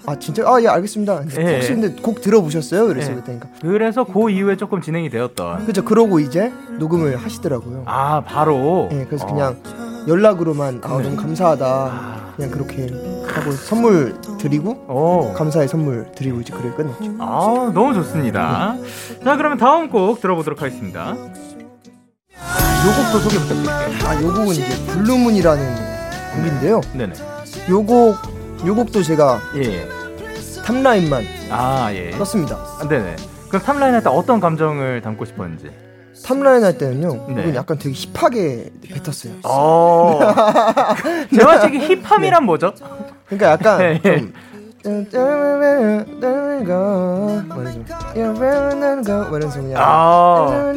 [0.07, 1.22] 아 진짜 아예 알겠습니다.
[1.38, 1.55] 예.
[1.57, 2.87] 혹시 근데 곡 들어보셨어요?
[2.87, 3.20] 그래서 예.
[3.20, 5.66] 그러니까 그래서 그 이후에 조금 진행이 되었던.
[5.66, 5.85] 그죠.
[5.85, 7.83] 그러고 이제 녹음을 하시더라고요.
[7.87, 8.88] 아 바로.
[8.92, 9.05] 예.
[9.05, 9.33] 그래서 어.
[9.33, 9.57] 그냥
[10.07, 11.67] 연락으로만 아 너무 감사하다.
[11.67, 12.33] 아.
[12.37, 12.87] 그냥 그렇게
[13.27, 15.33] 하고 선물 드리고 오.
[15.35, 17.17] 감사의 선물 드리고 이제 그래 끝났죠.
[17.19, 18.77] 아 너무 좋습니다.
[18.81, 19.25] 네.
[19.25, 21.11] 자 그러면 다음 곡 들어보도록 하겠습니다.
[21.11, 21.17] 요
[22.97, 24.09] 곡도 소개 부탁드릴게요.
[24.09, 25.75] 아요 곡은 이제 Blue Moon이라는
[26.37, 26.81] 곡인데요.
[26.95, 27.15] 네네.
[27.69, 28.17] 요곡
[28.67, 29.89] 요 곡도 제가 예.
[30.65, 32.13] 탑라인만 아, 예.
[32.13, 32.57] 썼습니다.
[32.57, 33.17] 아, 네네.
[33.49, 35.71] 그럼 탑라인 할때 어떤 감정을 담고 싶었는지?
[36.25, 37.43] 탑라인 할 때는요, 네.
[37.43, 39.35] 이건 약간 되게 힙하게 뱉었어요.
[39.45, 40.21] 어.
[41.35, 42.47] 제가 지금 힙함이란 네.
[42.47, 42.73] 뭐죠?
[43.27, 44.01] 그러니까 약간 네.
[44.83, 45.07] 좀
[48.15, 50.73] 이러면서 그냥 아~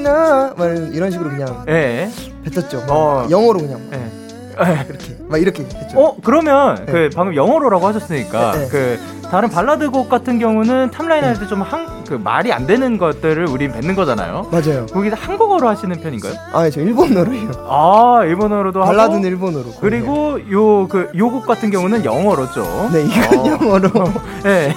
[0.92, 2.10] 이런 식으로 그냥 네.
[2.44, 2.86] 뱉었죠.
[2.90, 3.28] 어.
[3.30, 4.21] 영어로 그냥.
[4.64, 4.86] 네.
[4.88, 6.00] 그렇게 막 이렇게 했죠.
[6.00, 6.92] 어 그러면 네.
[6.92, 8.68] 그 방금 영어로라고 하셨으니까 네, 네.
[8.70, 9.00] 그
[9.32, 13.48] 다른 발라드 곡 같은 경우는 탑라인 할 때 좀 한 그 말이 안 되는 것들을
[13.48, 14.46] 우린 뱉는 거잖아요.
[14.52, 14.86] 맞아요.
[14.88, 16.34] 거기서 한국어로 하시는 편인가요?
[16.52, 17.52] 아, 저 일본어로요.
[17.70, 19.68] 아, 일본어로도 발라드는 일본어로.
[19.80, 22.90] 그리고 요 그 요 곡 같은 경우는 영어로죠.
[22.92, 23.48] 네, 이건 어.
[23.48, 23.90] 영어로.
[24.44, 24.74] 네.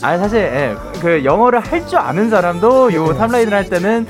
[0.00, 3.18] 아 사실 예, 그 영어를 할 줄 아는 사람도 요 네.
[3.18, 4.06] 탑라인을 할 때는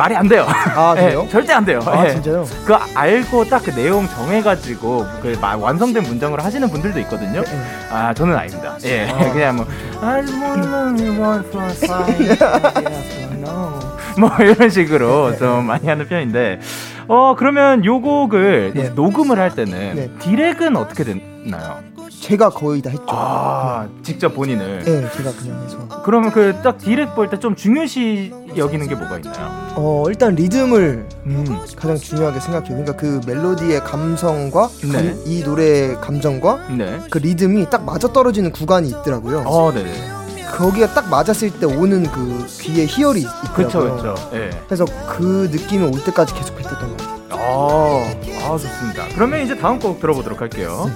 [0.00, 0.46] 말이 안 돼요.
[0.48, 1.24] 아, 그래요?
[1.24, 1.78] 네, 절대 안 돼요.
[1.84, 2.14] 아, 네.
[2.14, 2.46] 진짜요?
[2.64, 7.42] 그 알고 딱 그 내용 정해가지고 그 완성된 문장으로 하시는 분들도 있거든요.
[7.42, 7.62] 네.
[7.90, 8.78] 아, 저는 아닙니다.
[8.84, 9.18] 예, 아.
[9.32, 9.66] 그냥 뭐,
[14.18, 15.36] 뭐 이런 식으로 네.
[15.36, 16.60] 좀 많이 하는 편인데,
[17.06, 18.88] 어, 그러면 요 곡을 네.
[18.94, 21.80] 녹음을 할 때는 디렉은 어떻게 된, 하셨나요?
[22.20, 23.04] 제가 거의 다 했죠.
[23.08, 24.82] 아, 그 직접 본인을.
[24.84, 25.78] 네, 제가 그냥 해서.
[26.04, 29.72] 그러면 그 딱 디렉 볼 때 좀 중요시 여기는 게 뭐가 있나요?
[29.76, 31.58] 어, 일단 리듬을 음.
[31.76, 32.68] 가장 중요하게 생각해요.
[32.76, 34.92] 그러니까 그 멜로디의 감성과 네.
[34.92, 37.00] 감, 이 노래의 감정과 네.
[37.10, 39.44] 그 리듬이 딱 맞아 떨어지는 구간이 있더라고요.
[39.46, 39.92] 어, 네네.
[40.52, 43.54] 거기가 딱 맞았을 때 오는 그 귀에 희열이 있더라고요.
[43.54, 44.30] 그렇죠, 그렇죠.
[44.32, 44.50] 네.
[44.66, 47.20] 그래서 그 느낌이 올 때까지 계속 뱉었던 것 같아요.
[47.30, 48.04] 아,
[48.44, 49.04] 아 좋습니다.
[49.14, 50.90] 그러면 이제 다음 곡 들어보도록 할게요.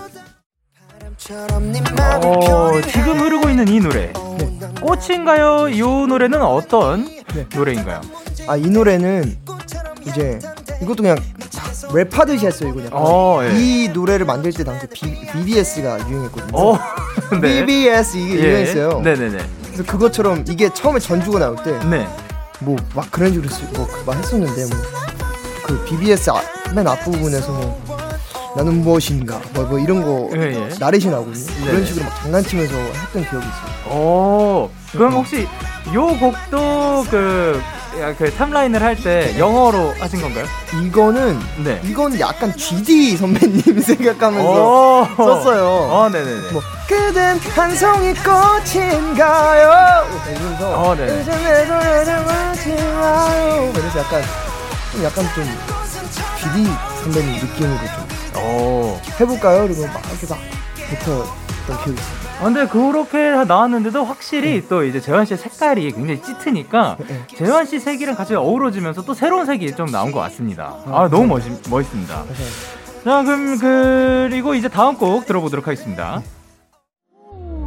[1.31, 4.69] 어, 지금 흐르고 있는 이 노래 네.
[4.81, 5.69] 꽃인가요?
[5.69, 7.47] 이 노래는 어떤 네.
[7.55, 8.01] 노래인가요?
[8.47, 9.39] 아 이 노래는
[10.07, 10.39] 이제
[10.83, 11.17] 이것도 그냥
[11.89, 13.53] 랩하듯이 했어요 이거 약간 어, 예.
[13.59, 16.51] 이 노래를 만들 때 당시 B, BBS가 유행했거든요.
[16.53, 16.79] 어,
[17.41, 17.65] 네.
[17.65, 18.43] BBS 이게 예.
[18.43, 19.01] 유행했어요.
[19.01, 19.39] 네네네.
[19.67, 22.07] 그래서 그것처럼 이게 처음에 전주가 나올 때 네.
[22.61, 23.49] 뭐막 그런 식으로
[24.05, 25.05] 뭐막 했었는데 뭐
[25.65, 26.43] 그 BBS 아,
[26.75, 27.94] 맨 앞부분에서 뭐
[28.57, 30.69] 나는 무엇인가 뭐, 뭐 이런 거 예, 예.
[30.79, 31.35] 나레이션 하거든요.
[31.64, 31.67] 네.
[31.71, 33.95] 그런 식으로 막 장난치면서 했던 기억이 있어요.
[33.97, 35.47] 오, 그럼 혹시
[35.93, 37.61] 요 곡도 그,
[38.19, 40.47] 그 탑라인을 할 때 영어로 하신 건가요?
[40.83, 41.81] 이거는 네.
[41.85, 45.67] 이건 약간 GD 선배님 생각하면서 썼어요.
[45.90, 46.53] 어, 네네네.
[46.53, 50.05] 뭐 그댄 한 송이 꽃인가요?
[50.31, 51.07] 이러면서 어, 네.
[53.75, 54.23] 그래서 약간
[54.93, 55.45] 좀 약간 좀
[56.40, 56.69] GD
[57.03, 58.04] 선배님 느낌으로 좀
[58.37, 58.99] 오.
[59.20, 59.66] 해볼까요?
[59.66, 60.38] 그리고 막 이렇게 막
[60.88, 62.25] 붙었던 기억이 있어요.
[62.40, 64.68] 아, 근데 그렇게 나왔는데도 확실히 네.
[64.68, 67.23] 또 이제 재환 씨의 색깔이 굉장히 짙으니까 네.
[67.37, 70.77] 재환 씨 색이랑 같이 어우러지면서 또 새로운 색이 좀 나온 것 같습니다.
[70.87, 72.25] 아, 아 너무 멋있, 멋있습니다.
[72.25, 72.35] 네.
[73.05, 76.23] 자, 그럼 그리고 이제 다음 곡 들어보도록 하겠습니다.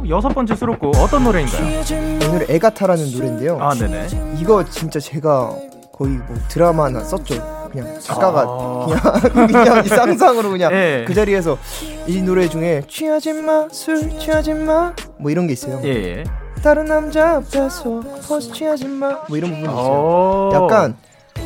[0.08, 1.82] 여섯 번째 수록곡 어떤 노래인가요?
[2.28, 3.58] 오늘 애가타라는 노래인데요.
[3.60, 4.36] 아, 네네.
[4.38, 5.54] 이거 진짜 제가
[5.92, 7.57] 거의 뭐 드라마나 썼죠.
[7.68, 8.86] 그냥 작가가 아...
[9.20, 11.04] 그냥 그냥 쌍쌍으로 그냥 예.
[11.06, 11.58] 그 자리에서
[12.06, 15.80] 이 노래 중에 취하지 마술 취하지 마뭐 이런 게 있어요.
[15.84, 15.88] 예.
[15.88, 16.24] 예.
[16.62, 19.76] 다른 남자 앞에서 버스 취하지 마뭐 이런 부분이 있어요.
[19.76, 20.50] 어.
[20.54, 20.96] 약간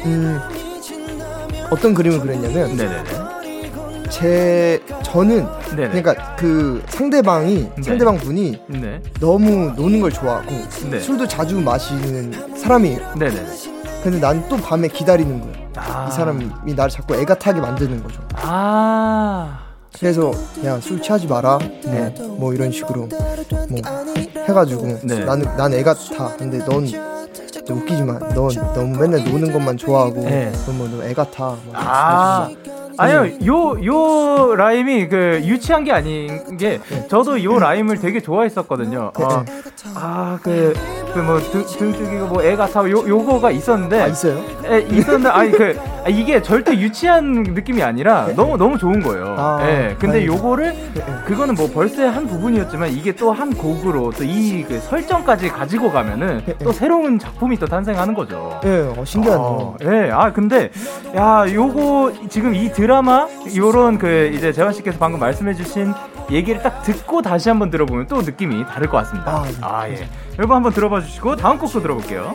[0.06, 0.40] 음
[1.70, 3.04] 어떤 그림을 그렸냐면 네네네.
[4.10, 5.88] 제 저는 네네.
[6.02, 7.82] 그러니까 그 상대방이 네.
[7.82, 9.00] 상대방 분이 네.
[9.20, 10.50] 너무 노는 걸 좋아하고
[10.90, 11.00] 네.
[11.00, 13.14] 술도 자주 마시는 사람이에요.
[13.18, 13.42] 네네.
[14.02, 15.61] 근데 난 또 밤에 기다리는 거예요.
[15.76, 16.08] 아.
[16.08, 18.20] 이 사람이 나를 자꾸 애가 타게 만드는 거죠.
[18.34, 19.58] 아.
[19.98, 20.32] 그래서
[20.64, 21.58] 야 술 취하지 마라.
[21.84, 22.14] 네.
[22.18, 23.18] 뭐, 뭐 이런 식으로 뭐
[24.48, 25.24] 해가지고 네.
[25.24, 26.34] 나는 난 애가 타.
[26.36, 26.86] 근데 넌
[27.70, 30.50] 웃기지만 넌 너무 맨날 노는 것만 좋아하고 네.
[30.64, 31.56] 그러면 너 애가 타.
[31.74, 32.48] 아.
[32.98, 33.38] 아니요, 네.
[33.46, 37.08] 요, 요 라임이 그 유치한 게 아닌 게, 네.
[37.08, 39.12] 저도 요 라임을 되게 좋아했었거든요.
[39.16, 39.24] 네.
[39.24, 39.44] 어,
[39.94, 40.74] 아, 그,
[41.14, 44.00] 그 뭐, 등, 등쪽이고 뭐 애가 사, 요, 요거가 있었는데.
[44.02, 44.40] 아, 있어요?
[44.70, 49.34] 예, 있었는데, 아니, 그, 아, 이게 절대 유치한 느낌이 아니라 너무, 너무 좋은 거예요.
[49.38, 49.96] 아, 예.
[49.98, 50.74] 근데 아니, 요거를,
[51.26, 56.42] 그거는 뭐 벌써의 한 부분이었지만, 이게 또 한 곡으로 또 이 그 설정까지 가지고 가면은
[56.62, 58.60] 또 새로운 작품이 또 탄생하는 거죠.
[58.64, 59.76] 예, 어, 신기하네요.
[59.80, 60.70] 아, 예, 아, 근데,
[61.16, 65.94] 야, 요거, 지금 이 드라마 요런 그 이제 재환 씨께서 방금 말씀해주신
[66.32, 69.36] 얘기를 딱 듣고 다시 한번 들어보면 또 느낌이 다를 것 같습니다.
[69.36, 69.52] 아, 네.
[69.60, 70.08] 아 예.
[70.36, 72.34] 여러분 한번 들어봐 주시고 다음 곡도 들어볼게요.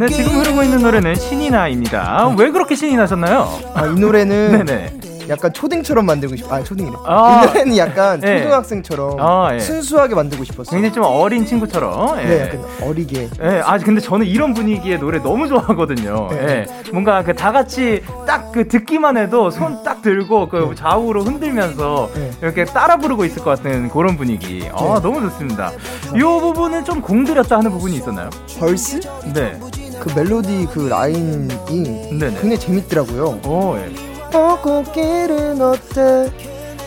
[0.00, 2.34] 네, 지금 흐르고 있는 노래는 신이 나입니다.
[2.36, 3.48] 왜 그렇게 신이 나셨나요?
[3.72, 5.09] 아, 이 노래는 네네.
[5.30, 6.54] 약간 초딩처럼 만들고 싶어.
[6.56, 6.96] 아 초딩이네.
[7.06, 8.42] 아, 옛날에는 약간 네.
[8.42, 9.58] 초등학생처럼 아, 예.
[9.60, 10.70] 순수하게 만들고 싶었어요.
[10.72, 12.18] 굉장히 좀 어린 친구처럼.
[12.20, 12.24] 예.
[12.24, 13.28] 네, 약간 어리게.
[13.42, 13.62] 예.
[13.64, 16.28] 아 근데 저는 이런 분위기의 노래 너무 좋아하거든요.
[16.30, 16.66] 네.
[16.86, 16.90] 예.
[16.92, 20.74] 뭔가 그 다 같이 딱 그 듣기만 해도 손 딱 들고 그 네.
[20.74, 22.30] 좌우로 흔들면서 네.
[22.42, 24.68] 이렇게 따라 부르고 있을 것 같은 그런 분위기.
[24.74, 25.00] 아 네.
[25.00, 25.70] 너무 좋습니다.
[26.16, 28.28] 이 부분은 좀 공들였다 하는 부분이 있었나요?
[28.58, 28.98] 벌스?
[29.32, 29.58] 네.
[30.00, 32.18] 그 멜로디 그 라인이 네네.
[32.40, 33.40] 굉장히 재밌더라고요.
[33.46, 34.09] 오, 예.
[34.30, 36.30] 벚꽃길은 어때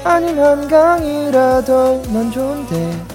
[0.03, 3.05] 아닌 한강이라도 난 좋은데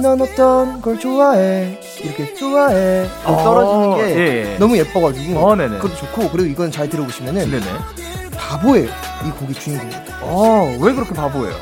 [0.00, 4.58] 넌 어떤 걸 좋아해 이렇게 좋아해 어, 떨어지는 게 예, 예.
[4.58, 7.66] 너무 예뻐가지고 어, 그것도 좋고 그리고 이건 잘 들어보시면은 네네.
[8.36, 8.88] 바보예요
[9.26, 9.88] 이 곡이 주인공
[10.22, 11.54] 어 왜 그렇게 바보예요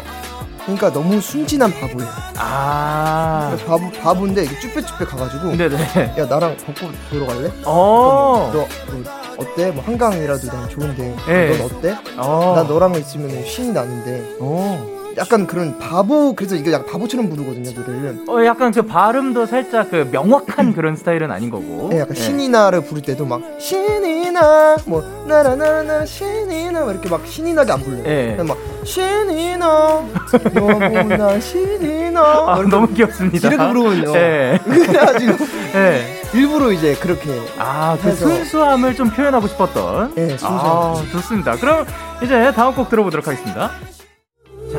[0.66, 2.10] 그러니까 너무 순진한 바보예요.
[2.38, 3.56] 아.
[3.68, 5.56] 바보, 바보인데 쭈뼛쭈뼛 가가지고.
[5.56, 6.14] 네네.
[6.18, 7.52] 야, 나랑 벚꽃 보러 갈래?
[7.64, 8.50] 어.
[8.52, 8.66] 너,
[9.04, 9.70] 너, 어때?
[9.70, 11.14] 뭐 한강이라도 난 좋은데.
[11.26, 11.56] 네.
[11.58, 11.96] 넌 어때?
[12.16, 12.54] 어.
[12.56, 14.36] 나 너랑 있으면 신이 나는데.
[14.40, 14.96] 어.
[15.18, 18.18] 약간 그런 바보 그래서 이게 약간 바보처럼 부르거든요 노래를.
[18.28, 21.88] 어 약간 그 발음도 살짝 그 명확한 그런 스타일은 아닌 거고.
[21.90, 22.20] 네, 약간 네.
[22.20, 27.72] 신이 나를 부를 때도 막 신이 나 뭐 나라나라 신이 나 이렇게 막 신이 나게
[27.72, 28.02] 안 불러요.
[28.02, 28.36] 네.
[28.46, 30.04] 막 신이 나
[30.52, 32.20] 너무나 신이 나.
[32.22, 33.48] 아, 너무 귀엽습니다.
[33.48, 34.12] 이렇게 부르거든요.
[34.12, 34.58] 네.
[34.64, 36.15] 그래가지고 네.
[36.36, 40.14] 일부러 이제 그렇게 아 그 순수함을 좀 표현하고 싶었던.
[40.14, 40.54] 네, 순수함.
[40.54, 41.56] 아, 좋습니다.
[41.56, 41.86] 그럼
[42.22, 43.70] 이제 다음 곡 들어보도록 하겠습니다.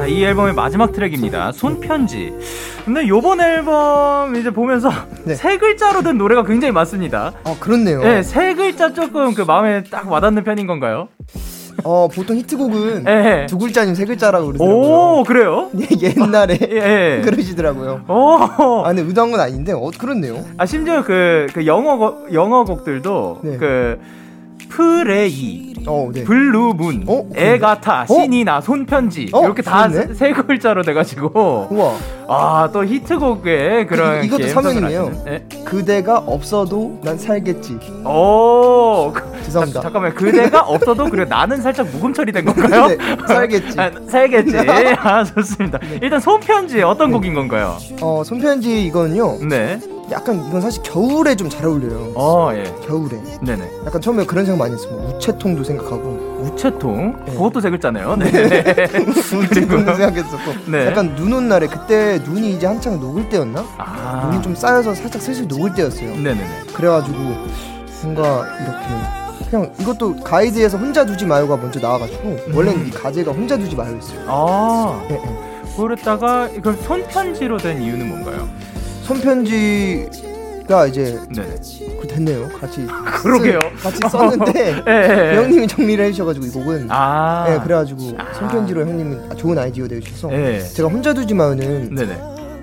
[0.07, 1.51] 이 앨범의 마지막 트랙입니다.
[1.53, 2.31] 손편지.
[2.85, 4.91] 근데 요번 앨범 이제 보면서
[5.23, 5.33] 네.
[5.33, 7.31] 세 글자로 된 노래가 굉장히 많습니다.
[7.43, 8.01] 아, 그렇네요.
[8.03, 11.07] 네, 세 글자 조금 그 마음에 딱 와닿는 편인 건가요?
[11.83, 13.45] 어 보통 히트곡은 네.
[13.45, 15.19] 두 글자 아니면 세 글자라고 그러더라고요.
[15.19, 15.69] 오 그래요?
[15.79, 17.21] 예, 옛날에 예.
[17.23, 18.01] 그러시더라고요.
[18.07, 18.83] 오.
[18.83, 20.43] 아 근데 의도한 건 아닌데 어 그렇네요.
[20.57, 23.57] 아 심지어 그, 그 영어 영어 곡들도 네.
[23.57, 23.99] 그
[24.69, 26.23] Pray, 어, 네.
[26.23, 27.25] Blue Moon, 어?
[27.35, 28.05] 애가타, 어?
[28.07, 29.43] 신이 나, 손편지 어?
[29.45, 31.93] 이렇게 다 세 글자로 돼가지고 우와.
[32.29, 35.23] 아또 히트곡의 그런 이, 것도 서명이네요.
[35.25, 35.45] 네?
[35.63, 37.77] 그대가 없어도 난 살겠지.
[38.05, 39.79] 오 죄송합니다.
[39.79, 42.87] 자, 잠깐만 그대가 없어도 그리고 나는 살짝 묵음 처리된 건가요?
[42.87, 43.79] 네, 살겠지.
[43.79, 44.57] 아, 살겠지.
[44.99, 45.77] 아 좋습니다.
[45.79, 45.99] 네.
[46.01, 47.77] 일단 손편지 어떤 곡인 건가요?
[48.01, 49.37] 어 손편지 이거는요.
[49.47, 49.79] 네.
[50.11, 52.11] 약간 이건 사실 겨울에 좀 잘 어울려요.
[52.15, 52.63] 어, 예.
[52.85, 53.21] 겨울에.
[53.41, 53.69] 네네.
[53.85, 54.91] 약간 처음에 그런 생각 많이 했어요.
[54.93, 56.41] 뭐 우체통도 생각하고.
[56.43, 57.23] 우체통?
[57.25, 57.31] 네.
[57.33, 58.15] 그것도 세 글자네요.
[58.17, 58.25] 네.
[58.97, 60.71] 우체통도 생각했었고.
[60.71, 60.87] 네.
[60.87, 63.65] 약간 눈 온 날에 그때 눈이 이제 한창 녹을 때였나?
[63.77, 64.29] 아.
[64.29, 66.11] 눈이 좀 쌓여서 살짝 슬슬 녹을 때였어요.
[66.15, 66.47] 네네네.
[66.73, 67.17] 그래가지고
[68.03, 72.55] 뭔가 이렇게 그냥 이것도 가이드에서 혼자 두지 마요가 먼저 나와가지고 음.
[72.55, 74.19] 원래는 이 가제가 혼자 두지 마요였어요.
[74.27, 75.05] 아.
[75.09, 75.47] 네, 네.
[75.77, 78.47] 그랬다가 이걸 손편지로 된 이유는 뭔가요?
[79.07, 81.55] 손편지가 이제 네.
[82.01, 82.49] 그 됐네요.
[82.59, 82.85] 같이
[83.21, 83.59] 그러게요.
[83.77, 85.35] 쓰, 같이 썼는데 네, 네.
[85.37, 90.59] 형님이 정리를 해주셔가지고 이 곡은 아~ 네, 그래가지고 아~ 손편지로 형님이 좋은 아이디어 내주셔서 네.
[90.59, 91.95] 제가 혼자 두지마는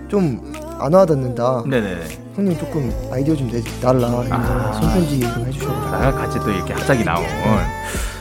[0.09, 1.65] 좀안 와닿는다.
[1.67, 2.03] 네네.
[2.37, 4.09] 형님 조금 아이디어 좀 내달라.
[4.31, 7.25] 아~ 손편지 좀 해주셔서 아, 같이 또 이렇게 합작이 나온.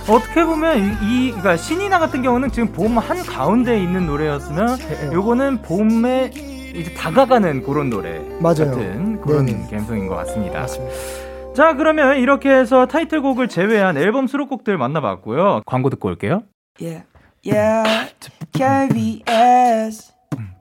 [0.08, 5.10] 어떻게 보면 이, 이 그러니까 신이나 같은 경우는 지금 봄 한 가운데 있는 노래였으면 네,
[5.14, 6.32] 요거는 봄에
[6.74, 8.72] 이제 다가가는 그런 노래 맞아요.
[8.72, 9.68] 같은 그런 네네.
[9.70, 10.62] 감성인 것 같습니다.
[10.62, 11.54] 맞습니다.
[11.54, 15.62] 자 그러면 이렇게 해서 타이틀곡을 제외한 앨범 수록곡들 만나봤고요.
[15.66, 16.42] 광고 듣고 올게요.
[16.82, 17.06] Yeah,
[17.46, 18.12] yeah,
[18.54, 20.12] KBS,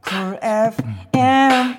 [0.06, 1.76] Cool FM,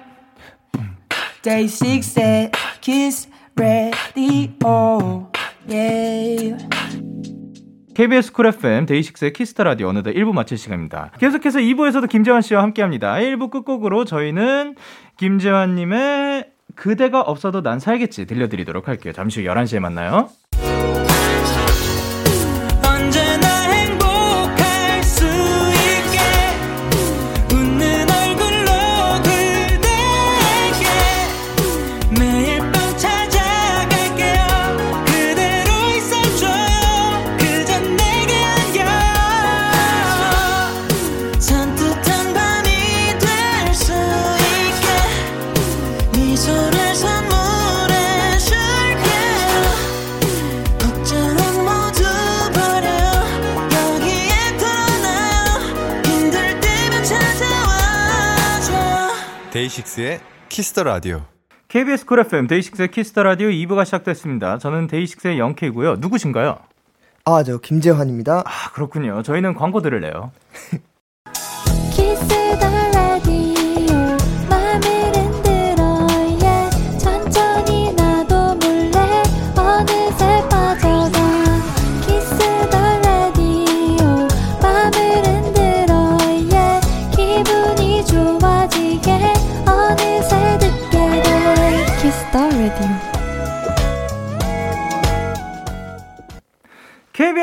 [1.43, 2.49] Day 6
[2.81, 5.29] Kiss Radio,
[5.67, 6.57] yeah.
[7.93, 11.11] KBS 쿨 FM 데이식스의 키스터 라디오 어느덧 1부 마칠 시간입니다.
[11.19, 13.13] 계속해서 2부에서도 김재환 씨와 함께 합니다.
[13.15, 14.75] 1부 끝곡으로 저희는
[15.17, 19.13] 김재환 님의 그대가 없어도 난 살겠지 들려드리도록 할게요.
[19.13, 20.29] 잠시 후 11시에 만나요.
[59.53, 61.21] DAY6의 Kiss the Radio.
[61.67, 64.57] KBS 쿨 FM 데이식스의 키스터 라디오 2부가 시작됐습니다.
[64.57, 65.97] 저는 데이식스의 영케이고요.
[65.97, 66.57] 누구신가요?
[67.25, 68.39] 아, 저 김재환입니다.
[68.45, 69.21] 아, 그렇군요.
[69.21, 70.31] 저희는 광고 들을래요.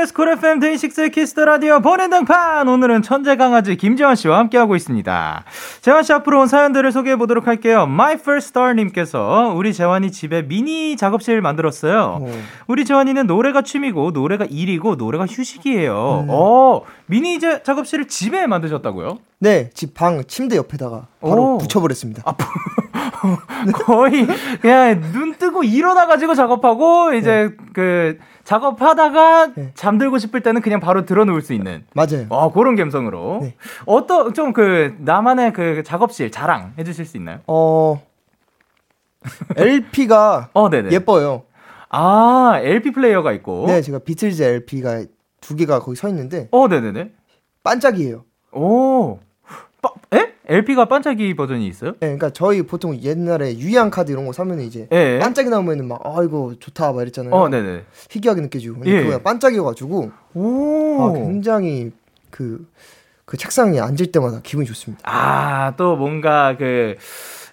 [0.01, 5.45] KBS 쿨 FM 데이식스의 키스터 라디오 보낸당판 오늘은 천재 강아지 김재환 씨와 함께하고 있습니다.
[5.83, 7.83] 재환 씨 앞으로 온 사연들을 소개해 보도록 할게요.
[7.83, 12.21] My First Star 님께서 우리 재환이 집에 미니 작업실 만들었어요.
[12.23, 12.31] 오.
[12.67, 16.25] 우리 재환이는 노래가 취미고 노래가 일이고 노래가 휴식이에요.
[16.25, 16.27] 음.
[16.31, 19.19] 어, 미니 제, 작업실을 집에 만드셨다고요?
[19.43, 21.59] 네, 집 방 침대 옆에다가 바로 오.
[21.59, 22.23] 붙여버렸습니다.
[22.27, 22.35] 아,
[23.87, 24.27] 거의
[24.61, 27.57] 그냥 눈 뜨고 일어나 가지고 작업하고 이제 네.
[27.73, 29.73] 그 작업하다가 네.
[29.75, 31.85] 잠들고 싶을 때는 그냥 바로 들어놓을 수 있는.
[31.95, 32.27] 맞아요.
[32.31, 33.39] 아, 그런 감성으로.
[33.43, 33.55] 네.
[33.87, 37.41] 어떤, 좀 그, 나만의 그 작업실 자랑 해주실 수 있나요?
[37.47, 38.03] 어,
[39.57, 41.45] LP가 어, 예뻐요.
[41.89, 43.65] 아, LP 플레이어가 있고.
[43.69, 45.05] 네, 제가 비틀즈 LP가
[45.41, 46.49] 두 개가 거기 서 있는데.
[46.51, 47.11] 어, 네네네.
[47.63, 48.25] 반짝이에요.
[48.53, 49.19] 오.
[50.51, 51.93] LP가 반짝이 버전이 있어요?
[51.93, 55.21] 네, 그러니까 저희 보통 옛날에 유양 카드 이런 거 사면 이제 예.
[55.21, 57.33] 반짝이 나오면은 막 아이고 좋다 막 이랬잖아요.
[57.33, 57.85] 어, 네네.
[58.11, 58.85] 희귀하게 느껴지고.
[58.87, 59.05] 예.
[59.05, 61.03] 그거 반짝이가지고 오.
[61.03, 61.93] 아, 굉장히
[62.31, 62.67] 그,
[63.25, 65.03] 그 책상에 앉을 때마다 기분이 좋습니다.
[65.05, 66.97] 아, 또 뭔가 그,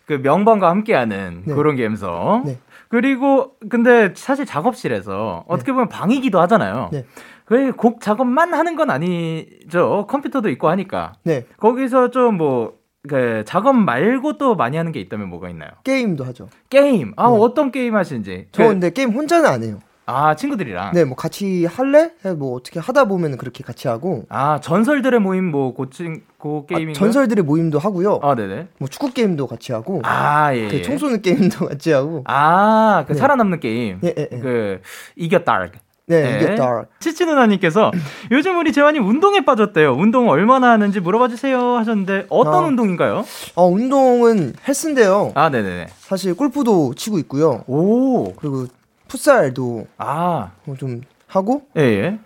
[0.07, 1.53] 그 명반과 함께하는 네.
[1.53, 2.45] 그런 감성.
[2.47, 2.57] 네.
[2.89, 5.73] 그리고 근데 사실 작업실에서 어떻게 네.
[5.73, 6.89] 보면 방이기도 하잖아요.
[6.91, 7.05] 네.
[7.45, 10.07] 그곡 작업만 하는 건 아니죠.
[10.09, 11.13] 컴퓨터도 있고 하니까.
[11.23, 11.45] 네.
[11.57, 12.77] 거기서 좀 뭐
[13.07, 15.71] 그 작업 말고 또 많이 하는 게 있다면 뭐가 있나요?
[15.83, 16.49] 게임도 하죠.
[16.69, 17.13] 게임.
[17.15, 17.37] 아 네.
[17.39, 18.47] 어떤 게임 하시는지.
[18.51, 19.79] 저 그, 근데 게임 혼자는 안 해요.
[20.09, 20.93] 아 친구들이랑.
[20.93, 22.11] 네, 뭐 같이 할래?
[22.37, 24.25] 뭐 어떻게 하다 보면 그렇게 같이 하고.
[24.29, 28.19] 아 전설들의 모임 뭐 고친 고 게임인 아, 전설들의 모임도 하고요.
[28.23, 28.69] 아 네네.
[28.77, 30.01] 뭐 축구 게임도 같이 하고.
[30.05, 30.69] 아 예.
[30.69, 32.23] 그 총 쏘는 게임도 같이 하고.
[32.25, 33.19] 아그 네.
[33.19, 33.99] 살아남는 게임.
[34.03, 34.39] 예, 예, 예.
[34.39, 34.81] 그
[35.17, 35.67] 이겼다.
[36.07, 36.43] 네, 네.
[36.43, 36.85] 이겼다.
[36.99, 37.91] 치치 누나님께서
[38.31, 39.93] 요즘 우리 재환이 운동에 빠졌대요.
[39.93, 43.25] 운동 얼마나 하는지 물어봐 주세요 하셨는데 어떤 아, 운동인가요?
[43.55, 45.33] 어, 운동은 헬스인데요.
[45.35, 45.87] 아, 네네.
[45.99, 47.65] 사실 골프도 치고 있고요.
[47.67, 48.33] 오.
[48.35, 48.67] 그리고
[49.09, 50.51] 풋살도 아.
[50.79, 51.63] 좀 하고.
[51.75, 52.19] 예, 예.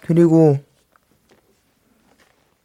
[0.00, 0.58] 그리고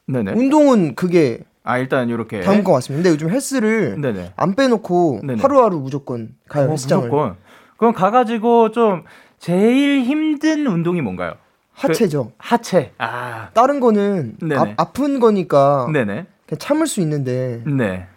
[0.06, 0.34] 네네.
[0.34, 3.02] 운동은 그게 아 일단 이렇게 다음 것 같습니다.
[3.02, 4.34] 근데 요즘 헬스를 네네.
[4.36, 5.42] 안 빼놓고 네네.
[5.42, 7.06] 하루하루 무조건 가요 어, 헬스장을.
[7.10, 7.36] 무조건.
[7.78, 9.04] 그럼 가가지고 좀
[9.40, 11.34] 제일 힘든 운동이 뭔가요?
[11.74, 12.30] 하체죠.
[12.30, 12.92] 그 하체.
[12.98, 13.50] 아.
[13.54, 14.38] 다른 거는
[14.78, 16.26] 아, 픈 거니까 네네.
[16.48, 17.62] 그냥 참을 수 있는데.
[17.66, 18.08] 네.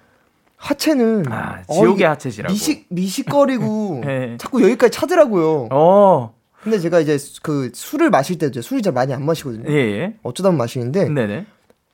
[0.56, 2.52] 하체는 아, 지옥의 어, 하체시라고.
[2.52, 4.36] 미식 미식거리고 네.
[4.38, 5.68] 자꾸 여기까지 차더라고요.
[5.70, 6.34] 어.
[6.62, 9.70] 근데 제가 이제 그 술을 마실 때도 술을 잘 많이 안 마시거든요.
[9.70, 10.14] 예, 예.
[10.22, 11.46] 어쩌다 마시는데 네네.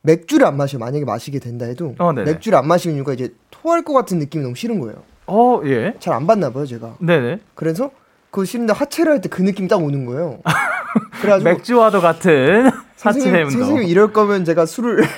[0.02, 0.78] 맥주를 안 마셔.
[0.78, 4.56] 만약에 마시게 된다 해도 어, 맥주를 안 마시는 이유가 이제 토할 것 같은 느낌이 너무
[4.56, 5.02] 싫은 거예요.
[5.26, 5.94] 어, 예.
[6.00, 6.96] 잘안 받나 봐요, 제가.
[7.00, 7.38] 네네.
[7.54, 7.90] 그래서
[8.36, 10.40] 그거 싫은데 하체를 할 때 그 느낌 딱 오는 거예요.
[11.22, 12.70] 그래가지고 맥주와도 같은
[13.00, 13.50] 하체 운동.
[13.50, 15.04] 선생님 이럴 거면 제가 술을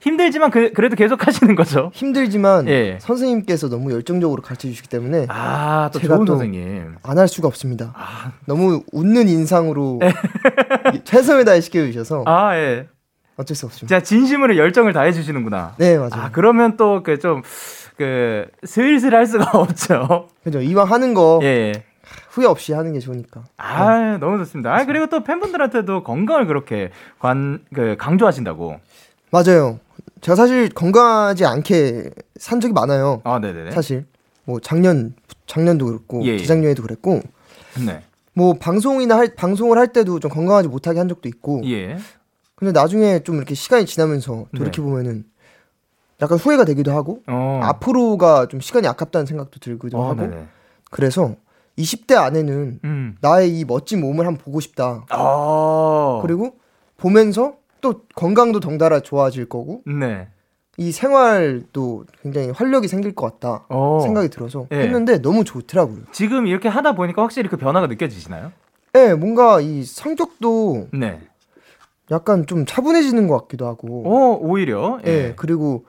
[0.00, 1.90] 힘들지만 그, 래도 계속 하시는 거죠.
[1.94, 2.98] 힘들지만 예.
[3.00, 7.92] 선생님께서 너무 열정적으로 가르쳐 주시기 때문에 아또 좋은 선생님 안 할 수가 없습니다.
[7.96, 8.32] 아.
[8.46, 10.00] 너무 웃는 인상으로
[11.04, 12.88] 최선을 다해 시켜 주셔서 아 예.
[13.36, 13.96] 어쩔 수 없습니다.
[13.98, 15.74] 자 진심으로 열정을 다해 주시는구나.
[15.78, 16.10] 네 맞아요.
[16.12, 17.42] 아 그러면 또 그좀
[17.96, 20.28] 그 슬슬 할 수가 없죠.
[20.42, 21.46] 그죠 이왕 하는 거 예.
[21.46, 21.72] 예.
[22.30, 23.44] 후회 없이 하는 게 좋으니까.
[23.56, 24.18] 아, 네.
[24.18, 24.74] 너무 좋습니다.
[24.74, 26.90] 아, 그리고 또 팬분들한테도 건강을 그렇게
[27.20, 28.80] 관, 그, 강조하신다고.
[29.30, 29.78] 맞아요.
[30.20, 33.20] 제가 사실 건강하지 않게 산 적이 많아요.
[33.24, 33.70] 아, 네네.
[33.70, 34.06] 사실.
[34.44, 35.14] 뭐, 작년,
[35.46, 36.38] 작년도 그렇고, 예, 예.
[36.38, 37.20] 재작년에도 그랬고.
[37.86, 38.02] 네.
[38.32, 41.62] 뭐, 방송이나 할, 방송을 할 때도 좀 건강하지 못하게 한 적도 있고.
[41.66, 41.96] 예.
[42.56, 44.58] 근데 나중에 좀 이렇게 시간이 지나면서 네.
[44.58, 45.33] 돌이켜 보면은 네.
[46.22, 47.60] 약간 후회가 되기도 하고, 어.
[47.62, 50.22] 앞으로가 좀 시간이 아깝다는 생각도 들기도 어, 하고.
[50.22, 50.46] 네네.
[50.90, 51.34] 그래서
[51.78, 53.16] 20대 안에는 음.
[53.20, 55.04] 나의 이 멋진 몸을 한번 보고 싶다.
[55.10, 56.56] 아~ 그리고
[56.96, 59.82] 보면서 또 건강도 덩달아 좋아질 거고.
[59.86, 60.28] 네.
[60.76, 64.00] 이 생활도 굉장히 활력이 생길 것 같다 어.
[64.02, 64.80] 생각이 들어서 네.
[64.80, 66.00] 했는데 너무 좋더라고요.
[66.10, 68.50] 지금 이렇게 하다 보니까 확실히 그 변화가 느껴지시나요?
[68.92, 71.20] 네, 뭔가 이 성격도 네.
[72.10, 74.02] 약간 좀 차분해지는 것 같기도 하고.
[74.06, 75.00] 어, 오히려.
[75.06, 75.10] 예.
[75.10, 75.84] 네, 그리고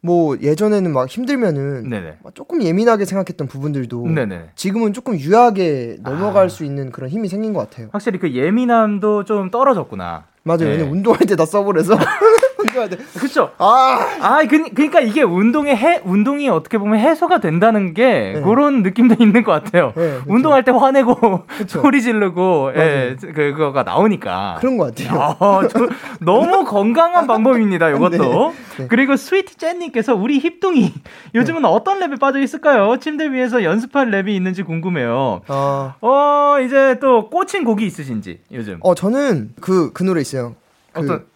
[0.00, 1.90] 뭐 예전에는 막 힘들면은
[2.22, 4.50] 막 조금 예민하게 생각했던 부분들도 네네.
[4.54, 6.48] 지금은 조금 유하게 넘어갈 아.
[6.48, 7.88] 수 있는 그런 힘이 생긴 것 같아요.
[7.92, 10.26] 확실히 그 예민함도 좀 떨어졌구나.
[10.44, 10.58] 맞아요.
[10.60, 10.66] 네.
[10.66, 11.94] 왜냐면 운동할 때 다 써버려서.
[12.58, 12.96] 운동할 때.
[13.18, 13.52] 그쵸.
[13.58, 13.98] 아.
[14.20, 18.40] 아, 그, 그니까 이게 운동의 해, 운동이 어떻게 보면 해소가 된다는 게 네.
[18.40, 19.92] 그런 느낌도 있는 것 같아요.
[19.96, 24.56] 네, 운동할 때 화내고 소리 지르고, 예, 그, 그거가 나오니까.
[24.60, 25.36] 그런 것 같아요.
[25.38, 25.88] 아, 저,
[26.20, 28.10] 너무 건강한 방법입니다, 이것도.
[28.10, 28.78] 네.
[28.78, 28.86] 네.
[28.88, 30.92] 그리고 스위트 젠님께서 우리 힙둥이
[31.34, 31.68] 요즘은 네.
[31.68, 32.98] 어떤 랩에 빠져 있을까요?
[32.98, 35.42] 침대 위에서 연습할 랩이 있는지 궁금해요.
[35.46, 38.78] 어, 어 이제 또 꽂힌 곡이 있으신지 요즘.
[38.80, 40.54] 어, 저는 그, 그 노래 있어요.
[40.92, 41.26] 그 어떤?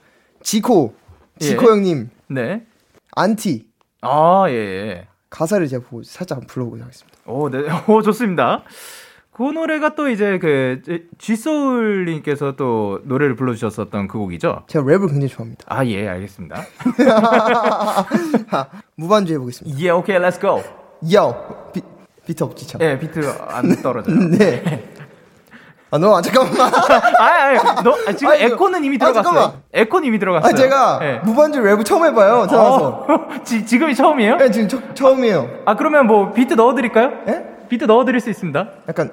[0.42, 0.94] 지코.
[1.38, 1.68] 지코 예.
[1.70, 2.10] 형님.
[2.28, 2.64] 네.
[3.14, 3.66] 안티.
[4.00, 5.06] 아, 예, 예.
[5.30, 7.18] 가사를 제가 보고 살짝 한번 불러보도록 하겠습니다.
[7.26, 7.64] 오, 네.
[7.88, 8.62] 오, 좋습니다.
[9.30, 10.82] 그 노래가 또 이제 그
[11.16, 14.64] G소울님께서 또 노래를 불러주셨었던 그 곡이죠?
[14.66, 15.64] 제가 랩을 굉장히 좋아합니다.
[15.68, 16.62] 아, 예, 알겠습니다.
[18.96, 19.80] 무반주 해보겠습니다.
[19.80, 20.62] 예, 오케이, let's go.
[21.14, 21.80] Yo, 비,
[22.26, 22.82] 비트 없지, 참.
[22.82, 24.14] 예, 비트 안 떨어져요.
[24.36, 24.91] 네.
[25.94, 26.58] 아, 너, 아, 잠깐만.
[26.58, 29.40] 아, 아, 너, 아, 지금 아 에코는 이미 아, 들어갔어요.
[29.40, 30.50] 아, 에코는 이미 들어갔어요.
[30.50, 31.18] 아, 제가 네.
[31.22, 32.86] 무반주 랩을 처음 해봐요, 태어나서.
[32.86, 34.36] 어, 지, 지금이 처음이에요?
[34.38, 35.50] 네, 지금 처, 처음이에요.
[35.66, 37.12] 아, 그러면 뭐, 비트 넣어드릴까요?
[37.28, 37.44] 예?
[37.68, 38.68] 비트 넣어드릴 수 있습니다.
[38.88, 39.10] 약간,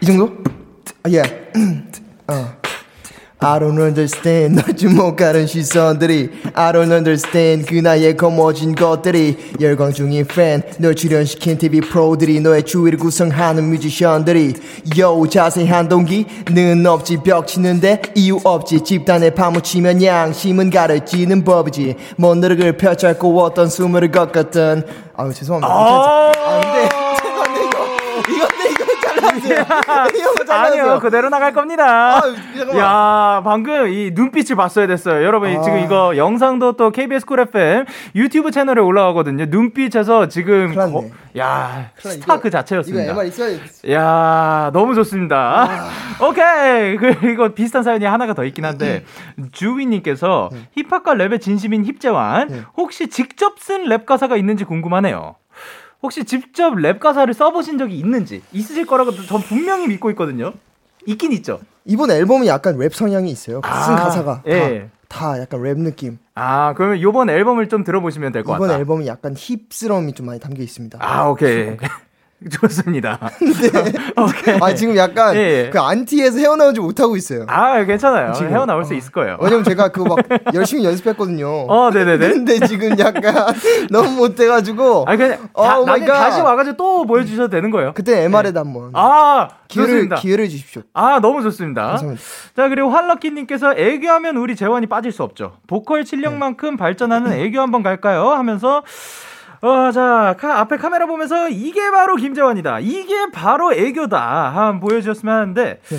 [0.00, 0.32] 이 정도?
[1.02, 1.20] 아, 예.
[2.32, 2.65] 어.
[3.38, 4.56] I don't understand.
[4.64, 6.30] 널 주목하는 시선들이.
[6.54, 7.66] I don't understand.
[7.66, 9.36] 그 나의 거머진 것들이.
[9.60, 12.40] 열광 중인 팬 널 출연시킨 TV 프로들이.
[12.40, 14.54] 너의 주위를 구성하는 뮤지션들이.
[14.98, 21.96] Yo 자세한 동기는 없지 벽 치는데 이유 없지 집단에 파묻히면 양심은 가르치는 법이지.
[22.16, 25.72] 먼 노력을 펼쳤고 어떤 숨을 걷었던 아유 죄송합니다.
[25.72, 26.88] 아, 아 근데
[27.20, 27.86] 죄송한데 이거
[28.34, 29.55] 이건데 이거 잘라주세요
[30.48, 32.18] 아니요, 그대로 나갈 겁니다.
[32.18, 32.22] 아,
[32.76, 35.24] 야, 방금 이 눈빛을 봤어야 됐어요.
[35.24, 35.60] 여러분, 아.
[35.60, 39.46] 지금 이거 영상도 또 KBS 쿨 FM 유튜브 채널에 올라가거든요.
[39.48, 41.04] 눈빛에서 지금 거,
[41.38, 43.04] 야, 스타 그 자체였습니다.
[43.90, 45.66] 야, 너무 좋습니다.
[45.68, 46.24] 아.
[46.24, 46.96] 오케이.
[47.20, 49.04] 그리고 비슷한 사연이 하나가 더 있긴 한데
[49.52, 50.68] 주위님께서 네.
[50.76, 52.62] 힙합과 랩에 진심인 힙재환 네.
[52.76, 55.36] 혹시 직접 쓴 랩 가사가 있는지 궁금하네요.
[56.02, 60.52] 혹시 직접 랩 가사를 써보신 적이 있는지 있으실 거라고 전 분명히 믿고 있거든요.
[61.06, 61.60] 있긴 있죠.
[61.84, 63.60] 이번 앨범이 약간 랩 성향이 있어요.
[63.64, 64.90] 아, 쓴 가사가 예.
[65.08, 66.18] 다, 다 약간 랩 느낌.
[66.34, 68.64] 아 그러면 이번 앨범을 좀 들어보시면 될 것 같다.
[68.64, 70.98] 이번 앨범이 약간 힙스러움이 좀 많이 담겨 있습니다.
[71.00, 71.76] 아 오케이.
[72.50, 73.18] 좋습니다.
[73.40, 73.92] 네.
[74.22, 74.58] 오케이.
[74.60, 75.70] 아, 지금 약간 예, 예.
[75.70, 77.46] 그 안티에서 헤어나오지 못하고 있어요.
[77.48, 78.32] 아, 괜찮아요.
[78.34, 78.50] 지금.
[78.50, 78.84] 헤어나올 어.
[78.84, 79.38] 수 있을 거예요.
[79.40, 80.18] 왜냐면 제가 그거 막
[80.54, 81.48] 열심히 연습했거든요.
[81.48, 82.28] 어, 네네네.
[82.28, 83.54] 근데 지금 약간
[83.90, 85.06] 너무 못해가지고.
[85.08, 87.92] 아, 그냥 다, 어, 다시 와가지고 또 보여주셔도 되는 거예요.
[87.94, 88.68] 그때 MR에다 네.
[88.68, 88.90] 한번.
[88.92, 90.16] 아, 기회를, 좋습니다.
[90.16, 90.82] 기회를 주십시오.
[90.92, 91.86] 아, 너무 좋습니다.
[91.88, 92.22] 감사합니다.
[92.54, 95.56] 자, 그리고 활럭키님께서 애교하면 우리 재환이 빠질 수 없죠.
[95.66, 96.76] 보컬 실력만큼 네.
[96.76, 98.28] 발전하는 애교 한번 갈까요?
[98.30, 98.82] 하면서
[99.66, 102.80] 어, 자, 카, 앞에 카메라 보면서 이게 바로 김재환이다.
[102.80, 104.50] 이게 바로 애교다.
[104.54, 105.96] 한번 보여주셨으면 하는데, 네.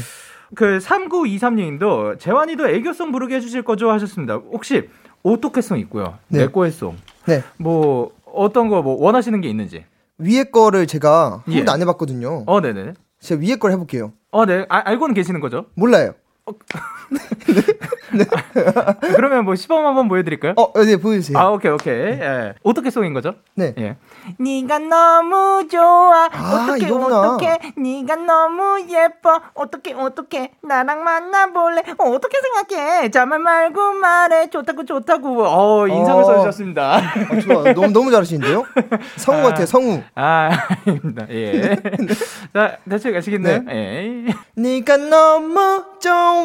[0.55, 3.91] 그 3923님도 재환이도 애교송 부르게 해주실 거죠?
[3.91, 4.35] 하셨습니다.
[4.35, 4.89] 혹시
[5.23, 6.17] 오토캐송 있고요.
[6.29, 6.39] 네.
[6.45, 6.95] 내꺼의송.
[7.25, 7.43] 네.
[7.57, 9.83] 뭐, 어떤 거 뭐 원하시는 게 있는지.
[10.19, 11.57] 위에 거를 제가 한 예.
[11.57, 12.43] 번도 안 해봤거든요.
[12.47, 12.93] 어, 네네.
[13.19, 14.13] 제가 위에 걸 해볼게요.
[14.31, 14.65] 어, 네.
[14.69, 15.65] 아, 알고는 계시는 거죠?
[15.75, 16.13] 몰라요.
[16.47, 16.53] 어,
[17.09, 18.23] 네.
[18.75, 20.53] 아, 그러면 뭐 시범 한번 보여드릴까요?
[20.55, 21.37] 어, 네 보여주세요.
[21.37, 21.93] 아, 오케이, 오케이.
[21.93, 22.53] 예.
[22.63, 23.35] 어떻게 송인 거죠?
[23.55, 23.73] 네.
[23.77, 23.97] 예.
[24.39, 26.29] 네가 너무 좋아.
[26.31, 27.59] 아, 어떻게 어떻게?
[27.75, 29.41] 네가 너무 예뻐.
[29.53, 30.51] 어떻게 어떻게?
[30.63, 31.83] 나랑 만나볼래?
[31.97, 33.11] 어떻게 생각해?
[33.11, 34.49] 자말 말고 말해.
[34.49, 35.43] 좋다고 좋다고.
[35.45, 36.25] 어, 인상을 어.
[36.25, 36.95] 써주셨습니다.
[36.95, 37.73] 아, 좋아.
[37.73, 38.63] 너무 너무 잘하시는데요?
[39.17, 40.01] 성우 아, 같아요, 성우.
[40.15, 40.49] 아,
[40.85, 41.25] 아닙니다.
[41.29, 41.75] 예.
[42.53, 43.63] 자, 대체 가시겠네요.
[43.63, 44.25] 네.
[44.27, 44.33] 예.
[44.55, 46.36] 네가 너무 좋아.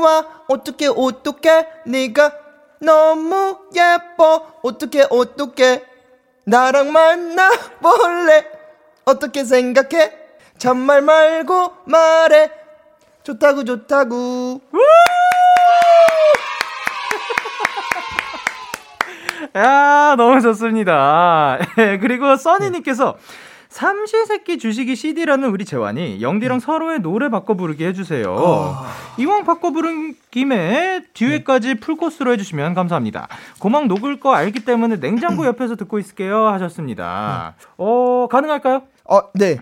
[0.48, 1.66] 어떻게 어떻게?
[1.86, 2.32] 네가
[2.80, 4.46] 너무 예뻐.
[4.62, 5.84] 어떻게 어떻게?
[6.44, 8.46] 나랑 만나볼래?
[9.04, 10.12] 어떻게 생각해?
[10.58, 12.50] 참말 말고 말해.
[13.22, 14.60] 좋다고 좋다고.
[19.56, 21.58] 야, 너무 좋습니다.
[22.00, 23.16] 그리고 써니님께서
[23.72, 26.60] 삼시세끼 주식이 CD라는 우리 재환이 영디랑 음.
[26.60, 28.30] 서로의 노래 바꿔 부르기 해주세요.
[28.30, 28.76] 어...
[29.18, 31.80] 이왕 바꿔 부른 김에 뒤에까지 네.
[31.80, 33.28] 풀코스로 해주시면 감사합니다.
[33.60, 37.54] 고막 녹을 거 알기 때문에 냉장고 옆에서 듣고 있을게요 하셨습니다.
[37.58, 37.66] 네.
[37.78, 38.82] 어 가능할까요?
[39.08, 39.58] 어 네.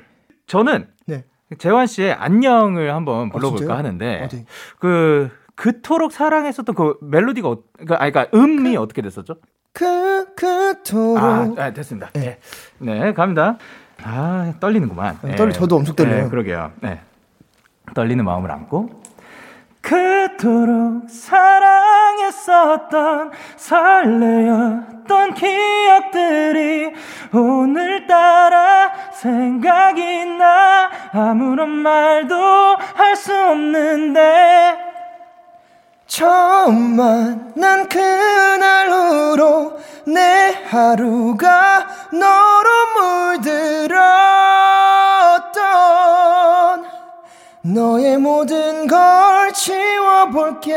[0.46, 1.24] 저는 네.
[1.58, 4.44] 재환 씨의 안녕을 한번 어, 불러볼까 어, 하는데 어, 네.
[4.80, 9.36] 그 그토록 사랑했었던 그 멜로디가 어, 그, 아니, 그러니까 음이 그, 어떻게 됐었죠?
[9.72, 12.11] 그 그토록 아, 아 됐습니다.
[12.12, 12.38] 네.
[12.78, 13.56] 네 갑니다.
[14.05, 15.18] 아, 떨리는구만.
[15.22, 15.36] 네.
[15.36, 16.24] 떨리, 저도 엄청 떨려요.
[16.24, 16.72] 네, 그러게요.
[16.80, 17.01] 네.
[17.94, 19.01] 떨리는 마음을 안고.
[19.82, 21.09] 그토록
[22.20, 26.92] 사랑했었던 설레었던 기억들이
[27.32, 32.34] 오늘따라 생각이 나 아무런 말도
[32.94, 34.89] 할 수 없는데
[36.11, 42.68] 처음 만난 그날로 내 하루가 너로
[43.38, 44.00] 물들었던
[47.62, 50.74] 너의 모든 걸 지워볼게.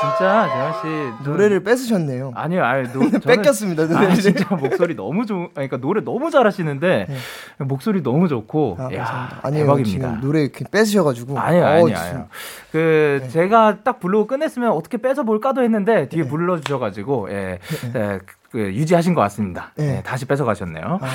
[0.00, 0.48] 진짜
[0.82, 2.32] 씨 노래를 뺏으셨네요.
[2.34, 3.86] 아니요, 아니 노, 뺏겼습니다.
[3.86, 7.64] 노래 아, 진짜 목소리 너무 좋, 그러니까 노래 너무 잘하시는데 네.
[7.64, 10.20] 목소리 너무 좋고, 아, 야, 아니요, 대박입니다.
[10.20, 11.38] 노래 뺏으셔가지고.
[11.38, 12.28] 아니요, 아니요, 아니요.
[12.72, 13.28] 그 네.
[13.28, 16.28] 제가 딱 부르고 끝냈으면 어떻게 뺏어 볼까도 했는데 뒤에 네.
[16.28, 17.58] 불러주셔가지고, 예,
[17.92, 18.00] 네.
[18.00, 18.18] 예,
[18.50, 19.72] 그 유지하신 것 같습니다.
[19.76, 19.98] 네.
[19.98, 20.98] 예, 다시 뺏어 가셨네요.
[21.00, 21.06] 아.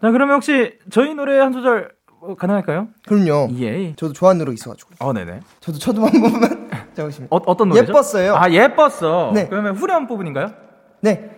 [0.00, 2.88] 자, 그러면 혹시 저희 노래 한 소절 어, 가능할까요?
[3.06, 3.48] 그럼요.
[3.60, 3.94] 예.
[3.94, 4.90] 저도 좋아하는 노래 있어가지고.
[4.98, 5.40] 어, 네네.
[5.60, 7.28] 저도 저도 한 번만 잠시만.
[7.30, 7.88] 어, 어떤 노래죠?
[7.92, 8.34] 예뻤어요.
[8.36, 9.32] 아, 예뻤어.
[9.34, 9.46] 네.
[9.48, 10.52] 그러면 후렴 부분인가요?
[11.00, 11.30] 네.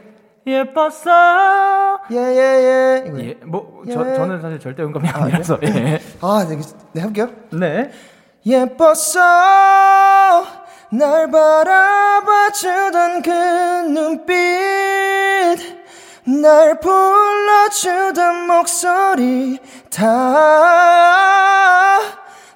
[0.46, 2.00] 예뻤어.
[2.10, 3.04] 예예예.
[3.06, 3.34] 예, 예, 예.
[3.44, 3.92] 뭐 예.
[3.92, 5.58] 저, 저는 사실 절대 음감이 아, 아니라서.
[5.60, 5.68] 네.
[5.68, 6.00] 예.
[6.22, 6.58] 아, 네,
[6.92, 7.28] 네 할게요.
[7.52, 7.90] 네.
[8.46, 9.20] 예뻤어.
[10.92, 13.30] 날 바라봐주던 그
[13.90, 15.79] 눈빛.
[16.24, 19.58] 날 불러주던 목소리
[19.90, 20.06] 다,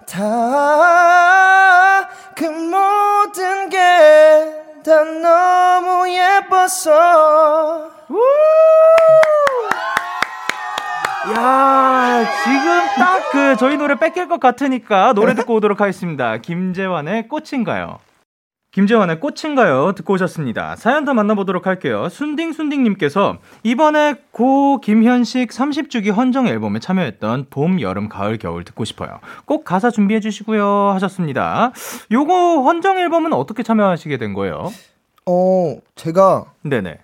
[0.06, 7.90] 다, 그 모든 게 다 너무 예뻤어.
[11.34, 16.36] 야, 지금 딱 그 저희 노래 뺏길 것 같으니까 노래 듣고 오도록 하겠습니다.
[16.36, 17.98] 김재환의 꽃인가요?
[18.74, 19.92] 김재환의 꽃인가요?
[19.94, 20.74] 듣고 오셨습니다.
[20.74, 22.08] 사연 더 만나보도록 할게요.
[22.08, 29.20] 순딩순딩님께서 이번에 고 김현식 30주기 헌정 앨범에 참여했던 봄, 여름, 가을, 겨울 듣고 싶어요.
[29.44, 30.90] 꼭 가사 준비해 주시고요.
[30.94, 31.70] 하셨습니다.
[32.10, 34.72] 요거 헌정 앨범은 어떻게 참여하시게 된 거예요?
[35.26, 36.46] 어, 제가.
[36.62, 36.98] 네네.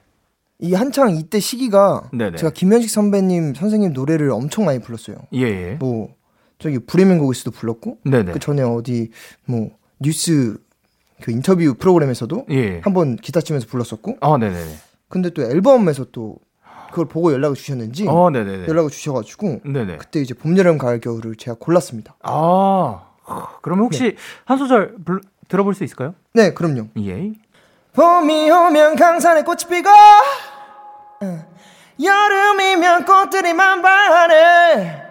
[0.62, 2.36] 이 한창 이때 시기가 네네.
[2.36, 5.18] 제가 김현식 선배님 선생님 노래를 엄청 많이 불렀어요.
[5.34, 5.42] 예.
[5.42, 5.76] 예.
[5.78, 6.16] 뭐
[6.58, 8.32] 저기 브레멘고기스도 불렀고 네네.
[8.32, 9.12] 그 전에 어디
[9.44, 10.58] 뭐 뉴스
[11.20, 12.80] 그 인터뷰 프로그램에서도 예.
[12.80, 14.18] 한번 기타 치면서 불렀었고.
[14.20, 14.56] 아, 네네.
[15.08, 16.36] 근데 또 앨범에서 또
[16.90, 19.98] 그걸 보고 연락을 주셨는지 어, 연락을 주셔가지고 네네.
[19.98, 22.16] 그때 이제 봄, 여름, 가을, 겨울을 제가 골랐습니다.
[22.22, 23.02] 아,
[23.62, 24.16] 그러면 혹시 네.
[24.44, 26.14] 한 소절 불, 들어볼 수 있을까요?
[26.32, 26.88] 네, 그럼요.
[26.98, 27.32] 예.
[27.92, 29.88] 봄이 오면 강산에 꽃이 피고
[32.02, 35.02] 여름이면 꽃들이 만발하네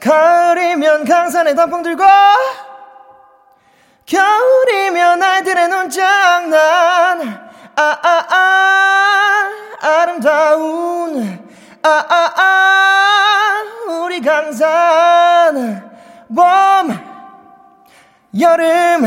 [0.00, 2.02] 가을이면 강산에 단풍 들고
[4.06, 7.50] 겨울이면 아이들의 눈장난.
[7.74, 11.46] 아아아 아, 아, 아 름다운.
[11.82, 13.64] 아아아 아,
[14.04, 15.82] 우리 강산.
[16.28, 16.98] 봄
[18.40, 19.02] 여름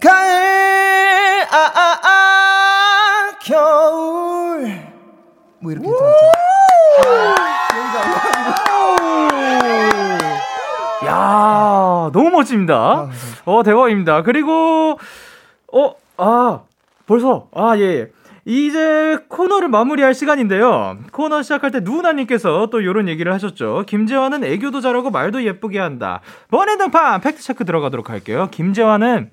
[0.00, 1.46] 가을.
[1.50, 4.82] 아아아 아, 겨울.
[5.60, 6.51] 뭐 이렇게 야
[12.12, 12.74] 너무 멋집니다.
[12.74, 13.10] 아,
[13.44, 14.22] 어, 대박입니다.
[14.22, 14.98] 그리고,
[15.72, 16.60] 어, 아,
[17.06, 18.10] 벌써, 아, 예.
[18.44, 20.98] 이제 코너를 마무리할 시간인데요.
[21.12, 23.84] 코너 시작할 때 누나님께서 또 이런 얘기를 하셨죠.
[23.86, 26.20] 김재환은 애교도 잘하고 말도 예쁘게 한다.
[26.50, 28.48] 번외 등판 팩트체크 들어가도록 할게요.
[28.50, 29.30] 김재환은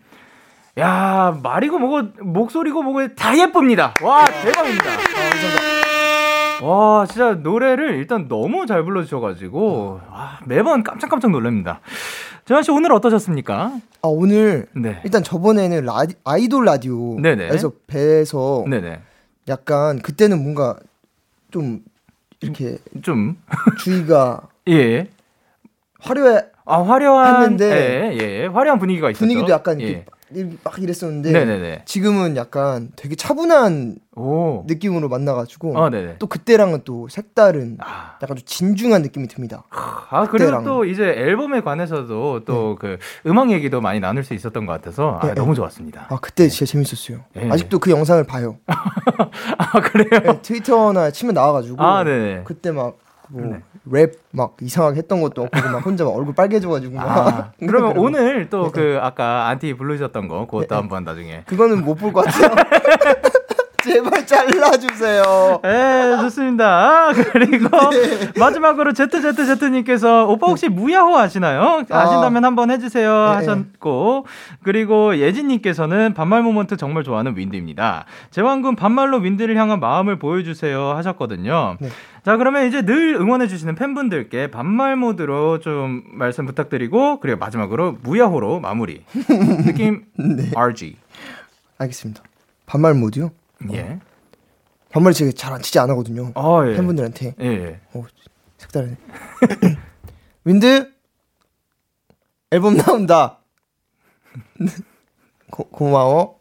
[0.77, 3.95] 야 말이고 뭐고 목소리고 뭐고 다 예쁩니다.
[4.03, 4.85] 와 대박입니다.
[6.61, 11.79] 아, 와 진짜 노래를 일단 너무 잘 불러주셔가지고 와, 매번 깜짝깜짝 놀랍니다.
[12.49, 13.79] 재환 씨 오늘 어떠셨습니까?
[14.01, 14.99] 아 오늘 네.
[15.03, 17.71] 일단 저번에는 라디, 아이돌 라디오에서
[18.67, 19.01] 네네.
[19.49, 20.75] 약간 그때는 뭔가
[21.51, 21.83] 좀
[22.41, 23.37] 이렇게 좀
[23.77, 25.09] 주의가 예
[25.99, 28.45] 화려해 아 화려한 했는데 예, 예.
[28.47, 29.19] 화려한 분위기가 있었죠.
[29.19, 30.05] 분위기도 약간 예.
[30.63, 31.81] 막 이랬었는데 네네네.
[31.85, 34.63] 지금은 약간 되게 차분한 오.
[34.67, 38.17] 느낌으로 만나가지고 어, 또 그때랑은 또 색다른 아.
[38.21, 39.63] 약간 좀 진중한 느낌이 듭니다.
[39.71, 42.97] 아 그리고 또 이제 앨범에 관해서도 또그 네.
[42.97, 46.07] 그 음악 얘기도 많이 나눌 수 있었던 것 같아서 아, 네, 너무 좋았습니다.
[46.09, 46.49] 아 그때 네.
[46.49, 47.23] 진짜 재밌었어요.
[47.33, 47.49] 네.
[47.49, 48.57] 아직도 그 영상을 봐요.
[48.67, 50.21] 아 그래요?
[50.21, 52.03] 네, 트위터나 치면 나와가지고 아,
[52.43, 52.93] 그때 막뭐
[53.31, 53.61] 네.
[53.91, 58.79] 랩 막 이상하게 했던 것도 없고 막 혼자 막 얼굴 빨개져가지고 아, 그러면 오늘 또그
[58.79, 58.97] 네.
[58.97, 60.75] 아까 안티 부르셨던 거 그것도 네.
[60.75, 62.55] 한번 나중에 그거는 못 볼 것 같아요.
[63.89, 65.59] 제발 잘라주세요.
[65.63, 67.11] 네, 좋습니다.
[67.31, 68.31] 그리고 네.
[68.37, 71.83] 마지막으로 ZZZ님께서 오빠 혹시 무야호 아시나요?
[71.89, 71.97] 아.
[71.99, 73.35] 아신다면 한번 해주세요 네.
[73.35, 74.27] 하셨고
[74.61, 78.05] 그리고 예진님께서는 반말 moment 정말 좋아하는 윈드입니다.
[78.29, 81.77] 재환 군 반말로 윈드를 향한 마음을 보여주세요 하셨거든요.
[81.79, 81.89] 네.
[82.25, 89.03] 자, 그러면 이제 늘 응원해주시는 팬분들께 반말 모드로 좀 말씀 부탁드리고, 그리고 마지막으로 무야호로 마무리.
[89.65, 90.51] 느낌 네.
[90.53, 90.97] RG.
[91.77, 92.21] 알겠습니다.
[92.65, 93.31] 반말 모드요?
[93.71, 93.99] 예.
[94.91, 96.31] 반말 제가 잘 치지 안 하거든요.
[96.35, 96.75] 아, 예.
[96.75, 97.35] 팬분들한테.
[97.39, 97.79] 예.
[97.93, 98.05] 오,
[98.57, 98.97] 색다르네.
[100.45, 100.91] 윈드
[102.51, 103.39] 앨범 나온다.
[105.51, 106.39] 고, 고마워.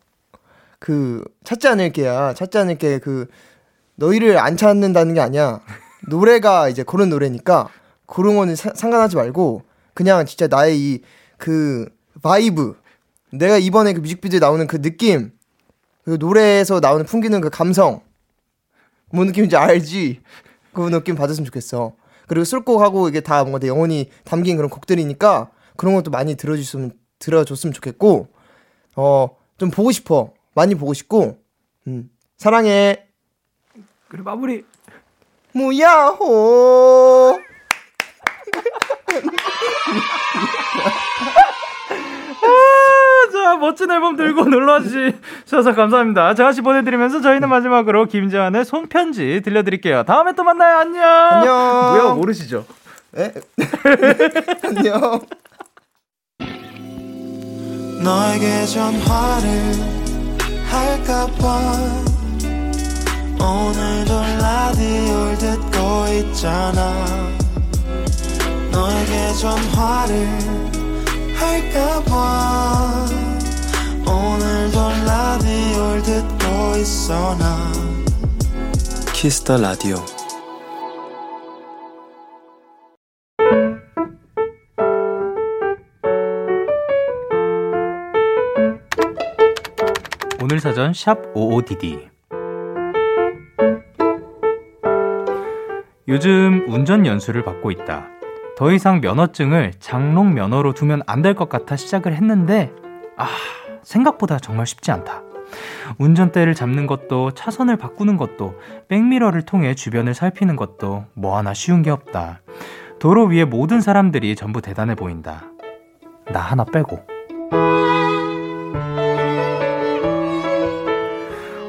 [0.78, 2.34] 그 찾지 않을게야.
[2.34, 3.26] 찾지 않을게 그
[3.96, 5.60] 너희를 안 찾는다는 게 아니야.
[6.08, 7.68] 노래가 이제 그런 노래니까
[8.06, 9.64] 그런 거는 사, 상관하지 말고
[9.94, 11.02] 그냥 진짜 나의 이
[11.38, 11.88] 그
[12.20, 12.76] vibe
[13.32, 15.30] 내가 이번에 그 뮤직비디오에 나오는 그 느낌
[16.08, 18.00] 그 노래에서 나오는 풍기는 그 감성
[19.10, 20.22] 뭔 느낌인지 알지?
[20.72, 21.92] 그 느낌 받았으면 좋겠어.
[22.26, 27.74] 그리고 수록곡하고 이게 다 뭔가 내 영혼이 담긴 그런 곡들이니까 그런 것도 많이 들어줬으면 들어줬으면
[27.74, 28.28] 좋겠고
[28.96, 29.28] 어
[29.58, 31.36] 좀 보고 싶어 많이 보고 싶고
[31.88, 33.04] 음 사랑해
[34.08, 34.64] 그리고 마무리.
[35.52, 37.38] 무야호.
[42.42, 46.34] 아, 자, 멋진 앨범 들고 놀러 주셔서 감사합니다.
[46.34, 50.04] 제가씨 보내드리면서 저희는 마지막으로 김재환의 손편지 들려드릴게요.
[50.04, 50.78] 다음에 또 만나요.
[50.78, 51.02] 안녕.
[51.04, 51.54] 안녕.
[51.54, 52.64] 뭐야, 모르시죠?
[53.16, 53.32] 에?
[54.64, 55.20] 안녕.
[58.02, 59.74] 너에게 전화를
[60.70, 61.60] 할까봐
[63.40, 67.04] 오늘도 라디오를 듣고 있잖아
[68.70, 70.28] 너에게 전화를
[71.36, 73.17] 할까봐
[76.80, 77.72] 있어 나
[79.12, 79.96] 키스터 라디오
[90.42, 92.08] 오늘 사전 샵 55DD
[96.08, 98.06] 요즘 운전 연수를 받고 있다.
[98.56, 102.72] 더 이상 면허증을 장롱 면허로 두면 안 될 것 같아 시작을 했는데,
[103.18, 103.26] 아,
[103.82, 105.22] 생각보다 정말 쉽지 않다.
[105.98, 111.90] 운전대를 잡는 것도 차선을 바꾸는 것도 백미러를 통해 주변을 살피는 것도 뭐 하나 쉬운 게
[111.90, 112.40] 없다.
[112.98, 115.44] 도로 위에 모든 사람들이 전부 대단해 보인다.
[116.30, 117.00] 나 하나 빼고.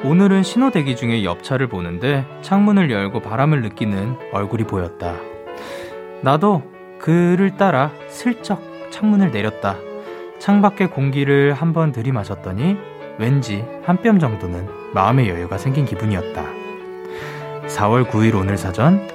[0.03, 5.15] 오늘은 신호 대기 중에 옆차를 보는데 창문을 열고 바람을 느끼는 얼굴이 보였다.
[6.21, 6.63] 나도
[6.99, 9.75] 그를 따라 슬쩍 창문을 내렸다.
[10.39, 12.77] 창밖의 공기를 한번 들이마셨더니
[13.19, 16.41] 왠지 한 뼘 정도는 마음의 여유가 생긴 기분이었다.
[17.67, 19.05] 4월 9일 오늘 사전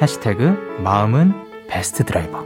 [0.00, 1.32] 해시태그 마음은
[1.68, 2.42] 베스트 드라이버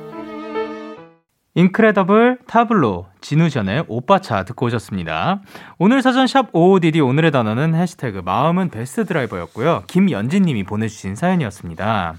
[1.54, 5.40] 인크레더블 타블로 진우션의 오빠차 듣고 오셨습니다.
[5.78, 9.84] 오늘 사전 샵 55DD 오늘의 단어는 해시태그 마음은 베스트 드라이버였고요.
[9.86, 12.14] 김연진 님이 보내주신 사연이었습니다.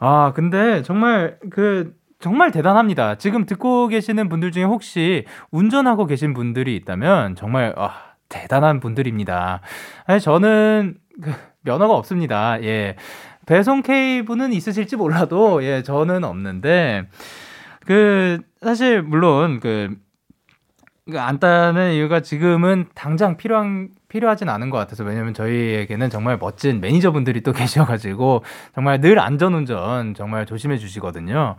[0.00, 3.16] 아 근데 정말 그 정말 대단합니다.
[3.16, 9.60] 지금 듣고 계시는 분들 중에 혹시 운전하고 계신 분들이 있다면 정말 아, 대단한 분들입니다.
[10.06, 12.62] 아니, 저는 그 면허가 없습니다.
[12.62, 12.96] 예.
[13.44, 17.08] 배송 케이블은 있으실지 몰라도 예, 저는 없는데
[17.86, 19.94] 그 사실 물론 그,
[21.08, 27.42] 그안 따는 이유가 지금은 당장 필요한 필요하진 않은 것 같아서 왜냐면 저희에게는 정말 멋진 매니저분들이
[27.42, 28.42] 또 계셔가지고
[28.74, 31.56] 정말 늘 안전운전 정말 조심해 주시거든요.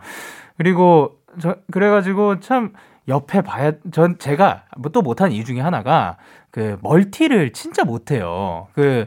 [0.58, 2.72] 그리고 저 그래가지고 참
[3.06, 6.18] 옆에 봐야 전 제가 뭐또 못한 이유 중에 하나가
[6.50, 8.68] 그 멀티를 진짜 못해요.
[8.74, 9.06] 그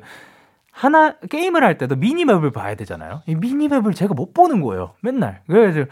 [0.71, 3.21] 하나 게임을 할 때도 minimap을 봐야 되잖아요.
[3.27, 4.93] 이 minimap을 제가 못 보는 거예요.
[5.01, 5.85] 맨날 그래서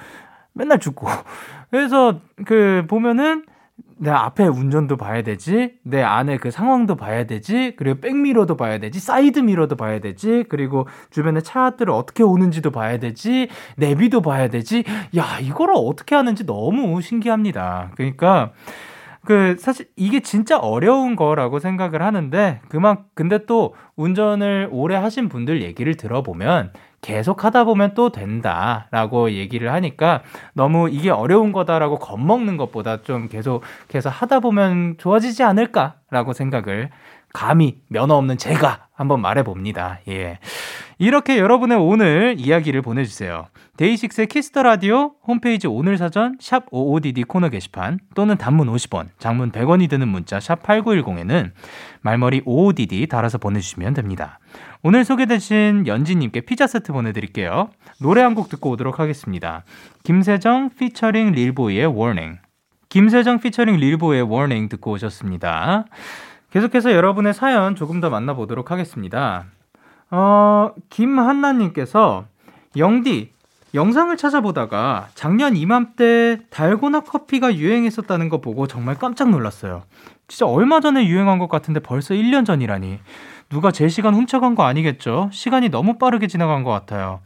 [0.54, 1.08] 맨날 죽고
[1.70, 3.46] 그래서 그 보면은
[4.02, 9.00] 내 앞에 운전도 봐야 되지, 내 안에 그 상황도 봐야 되지, 그리고 백미러도 봐야 되지,
[9.00, 14.86] 사이드 미러도 봐야 되지, 그리고 주변에 차들을 어떻게 오는지도 봐야 되지, 내비도 봐야 되지.
[15.18, 17.92] 야, 이거를 어떻게 하는지 너무 신기합니다.
[17.96, 18.54] 그러니까
[19.26, 25.62] 그 사실 이게 진짜 어려운 거라고 생각을 하는데 그만 근데 또 운전을 오래 하신 분들
[25.62, 26.72] 얘기를 들어보면
[27.02, 30.22] 계속 하다 보면 또 된다라고 얘기를 하니까
[30.54, 36.90] 너무 이게 어려운 거다라고 겁먹는 것보다 좀 계속해서 하다 보면 좋아지지 않을까라고 생각을
[37.34, 40.00] 감히 면허 없는 제가 한번 말해 봅니다.
[40.08, 40.40] 예.
[40.98, 43.48] 이렇게 여러분의 오늘 이야기를 보내주세요.
[43.78, 49.52] 데이식스의 Kiss the Radio 홈페이지 오늘 사전 샵 55DD 코너 게시판 또는 단문 50원, 장문
[49.54, 51.52] 100원이 드는 문자 샵 8910에는
[52.02, 54.40] 말머리 55DD 달아서 보내주시면 됩니다.
[54.84, 57.70] 오늘 소개되신 연지님께 피자 세트 보내드릴게요.
[58.02, 59.64] 노래 한 곡 듣고 오도록 하겠습니다.
[60.04, 62.38] 김세정 피처링 릴보이의 Warning.
[62.90, 65.86] 김세정 피처링 릴보이의 Warning 듣고 오셨습니다.
[66.52, 69.46] 계속해서 여러분의 사연 조금 더 만나보도록 하겠습니다.
[70.10, 72.26] 어, 김한나님께서
[72.76, 73.32] 영디,
[73.76, 79.84] 영상을 찾아보다가 작년 이맘때 달고나 커피가 유행했었다는 거 보고 정말 깜짝 놀랐어요.
[80.28, 83.00] 진짜 얼마 전에 유행한 것 같은데 벌써 1년 전이라니.
[83.50, 85.30] 누가 제 시간 훔쳐간 거 아니겠죠?
[85.32, 87.20] 시간이 너무 빠르게 지나간 것 같아요.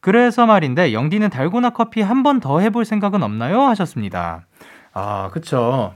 [0.00, 3.62] 그래서 말인데 영디는 달고나 커피 한 번 더 해볼 생각은 없나요?
[3.62, 4.46] 하셨습니다.
[4.92, 5.94] 아, 그쵸.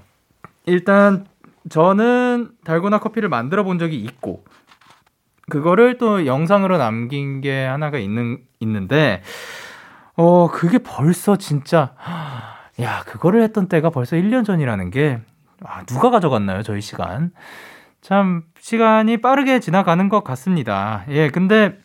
[0.67, 1.27] 일단
[1.71, 4.45] 저는 달고나 커피를 만들어 본 적이 있고
[5.49, 9.23] 그거를 또 영상으로 남긴 게 하나가 있는 있는데
[10.17, 11.95] 어 그게 벌써 진짜
[12.81, 15.21] 야 그거를 했던 때가 벌써 1년 전이라는 게
[15.65, 17.33] 아, 누가 가져갔나요 저희 시간
[18.05, 21.05] 참 시간이 빠르게 지나가는 것 같습니다.
[21.09, 21.79] 예, 근데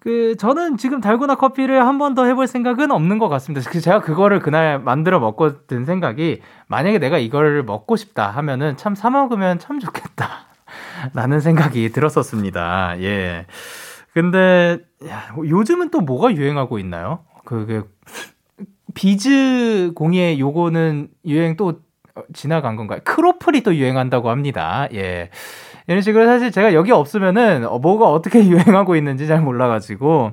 [0.00, 3.68] 그 저는 지금 달고나 커피를 한 번 더 해볼 생각은 없는 것 같습니다.
[3.70, 9.10] 제가 그거를 그날 만들어 먹고 든 생각이 만약에 내가 이걸 먹고 싶다 하면은 참 사
[9.10, 10.46] 먹으면 참 좋겠다.
[11.14, 13.00] 라는 생각이 들었었습니다.
[13.00, 13.46] 예.
[14.12, 14.78] 근데
[15.08, 17.24] 야, 요즘은 또 뭐가 유행하고 있나요?
[17.44, 17.90] 그, 그
[18.94, 21.80] 비즈 공예 요거는 유행 또
[22.14, 23.00] 어, 지나간 건가요?
[23.04, 24.88] 크로플이 또 유행한다고 합니다.
[24.94, 25.30] 예.
[25.88, 30.32] 이런 식으로 사실 제가 여기 없으면은 어, 뭐가 어떻게 유행하고 있는지 잘 몰라가지고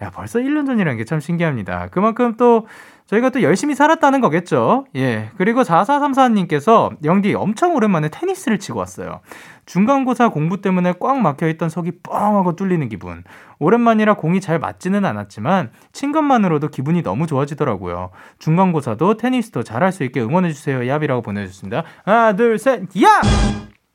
[0.00, 1.88] 야 벌써 1년 전이라는 게 참 신기합니다.
[1.90, 2.66] 그만큼 또
[3.06, 4.86] 저희가 또 열심히 살았다는 거겠죠.
[4.96, 5.28] 예.
[5.36, 9.20] 그리고 4434님께서 영디 엄청 오랜만에 테니스를 치고 왔어요.
[9.66, 13.22] 중간고사 공부 때문에 꽉 막혀있던 속이 뻥 하고 뚫리는 기분.
[13.58, 18.10] 오랜만이라 공이 잘 맞지는 않았지만 친 것만으로도 기분이 너무 좋아지더라고요.
[18.38, 20.78] 중간고사도 테니스도 잘할 수 있게 응원해주세요.
[20.80, 21.82] 얍이라고 보내주셨습니다.
[22.04, 23.20] 하나, 둘, 셋, 야!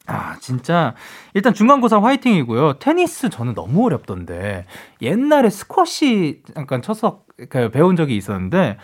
[0.08, 0.95] 아, 진짜.
[1.34, 2.80] 일단 중간고사 화이팅이고요.
[2.80, 4.66] 테니스 저는 너무 어렵던데.
[5.01, 8.78] 옛날에 스쿼시 잠깐 쳤어, 그 배운 적이 있었는데,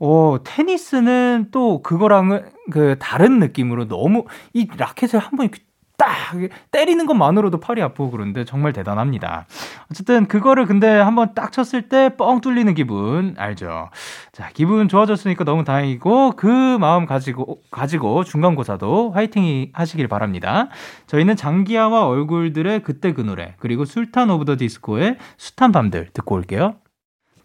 [0.00, 5.48] 어, 테니스는 또 그거랑은 그 다른 느낌으로 너무 이 라켓을 한번
[5.96, 6.34] 딱
[6.72, 9.46] 때리는 것만으로도 팔이 아프고 그런데 정말 대단합니다.
[9.90, 13.90] 어쨌든 그거를 근데 한번 딱 쳤을 때 뻥 뚫리는 기분 알죠?
[14.32, 20.68] 자, 기분 좋아졌으니까 너무 다행이고 그 마음 가지고 가지고 중간고사도 화이팅 하시길 바랍니다.
[21.06, 26.76] 저희는 장기하와 얼굴들의 그때 그 노래 그리고 술탄 오브 더 디스코의 숱한 밤들 듣고 올게요.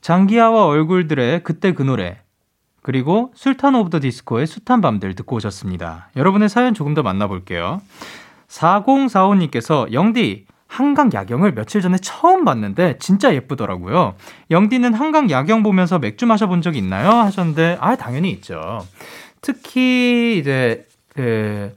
[0.02, 2.18] 장기하와 얼굴들의 그때 그 노래
[2.82, 6.10] 그리고 술탄 오브 더 디스코의 숱한 밤들 듣고 오셨습니다.
[6.16, 7.82] 여러분의 사연 조금 더 만나볼게요.
[8.48, 14.15] 4045님께서 영디 한강 야경을 며칠 전에 처음 봤는데 진짜 예쁘더라고요.
[14.51, 17.09] 영디는 한강 야경 보면서 맥주 마셔본 적 있나요?
[17.09, 18.88] 하셨는데 아 당연히 있죠.
[19.41, 21.76] 특히 이제 그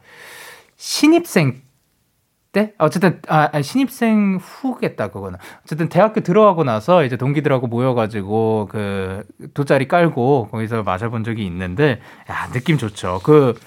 [0.77, 1.63] 신입생
[2.53, 9.25] 때 어쨌든 아 신입생 후겠다 그거는 어쨌든 대학교 들어가고 나서 이제 동기들하고 모여가지고 그
[9.55, 13.19] 돗자리 깔고 거기서 마셔본 적이 있는데 야 느낌 좋죠.
[13.25, 13.59] 그그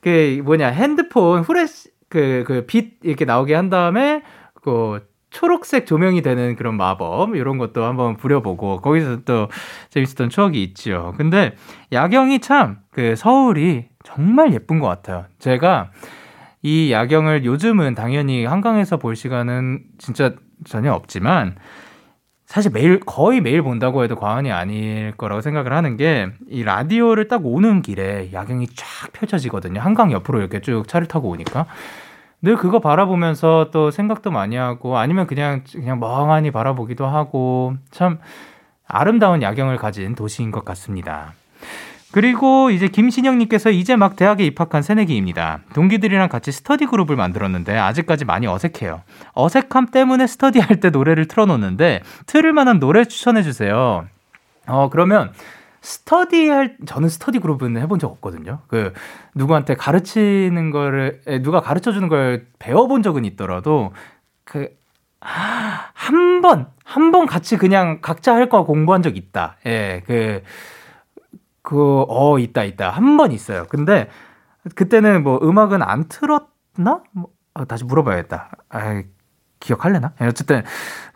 [0.00, 4.22] 그 뭐냐 핸드폰 후레쉬 그, 그, 빛 이렇게 나오게 한 다음에,
[4.62, 9.48] 그, 초록색 조명이 되는 그런 마법, 이런 것도 한번 부려보고, 거기서 또
[9.90, 11.14] 재밌었던 추억이 있죠.
[11.16, 11.54] 근데
[11.92, 15.26] 야경이 참, 그, 서울이 정말 예쁜 것 같아요.
[15.38, 15.90] 제가
[16.62, 20.34] 이 야경을 요즘은 당연히 한강에서 볼 시간은 진짜
[20.64, 21.56] 전혀 없지만,
[22.46, 27.46] 사실 매일 거의 매일 본다고 해도 과언이 아닐 거라고 생각을 하는 게 이 라디오를 딱
[27.46, 29.80] 오는 길에 야경이 쫙 펼쳐지거든요.
[29.80, 31.66] 한강 옆으로 이렇게 쭉 차를 타고 오니까
[32.42, 38.18] 늘 그거 바라보면서 또 생각도 많이 하고 아니면 그냥 그냥 멍하니 바라보기도 하고 참
[38.86, 41.34] 아름다운 야경을 가진 도시인 것 같습니다.
[42.12, 45.60] 그리고 이제 김신영님께서 이제 막 대학에 입학한 새내기입니다.
[45.74, 49.02] 동기들이랑 같이 스터디 그룹을 만들었는데 아직까지 많이 어색해요.
[49.34, 54.06] 어색함 때문에 스터디 할 때 노래를 틀어놓는데 틀을 만한 노래 추천해주세요.
[54.66, 55.30] 어, 그러면
[55.82, 58.60] 스터디 할, 저는 스터디 그룹은 해본 적 없거든요.
[58.68, 58.92] 그,
[59.34, 63.92] 누구한테 가르치는 거를, 누가 가르쳐 주는 걸 배워본 적은 있더라도,
[64.44, 64.68] 그,
[65.20, 69.56] 한 번, 한 번 같이 그냥 각자 할 거 공부한 적 있다.
[69.66, 70.42] 예, 그,
[71.62, 72.90] 그, 어, 있다, 있다.
[72.90, 73.66] 한 번 있어요.
[73.68, 74.08] 근데
[74.74, 77.02] 그때는 뭐 음악은 안 틀었나?
[77.12, 78.50] 뭐, 아, 다시 물어봐야겠다.
[78.70, 79.02] 아,
[79.60, 80.12] 기억할래나?
[80.20, 80.62] 예, 어쨌든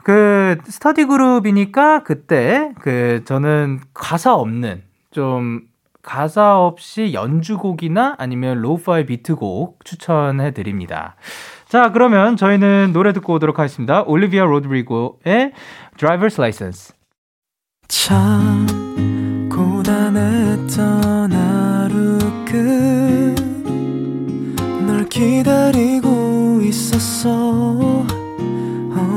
[0.03, 5.63] 그 스터디 그룹이니까 그때 그 저는 가사 없는 좀
[6.03, 11.17] 가사 없이 연주곡이나 아니면 lo-fi 비트곡 추천해 드립니다.
[11.67, 14.03] 자, 그러면 저희는 노래 듣고 오도록 하겠습니다.
[14.03, 15.53] 올리비아 로드리고의
[15.97, 16.95] Driver's License.
[17.89, 18.67] 참
[19.51, 23.55] 고단했던 하루 끝
[24.87, 28.07] 널 기다리고 있었어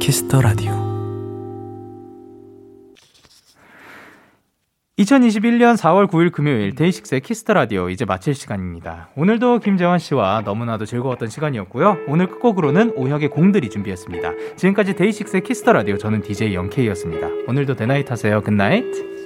[0.00, 0.72] Kiss the Radio
[4.98, 9.10] 2021년 4월 9일 금요일 데이식스의 Kiss the Radio 이제 마칠 시간입니다.
[9.14, 11.98] 오늘도 김재환 씨와 너무나도 즐거웠던 시간이었고요.
[12.08, 14.56] 오늘 끝곡으로는 오혁의 공드리 준비했습니다.
[14.56, 17.28] 지금까지 데이식스의 Kiss the Radio 저는 DJ 영케이였습니다.
[17.46, 18.40] 오늘도 대나잇 하세요.
[18.40, 19.19] Good night.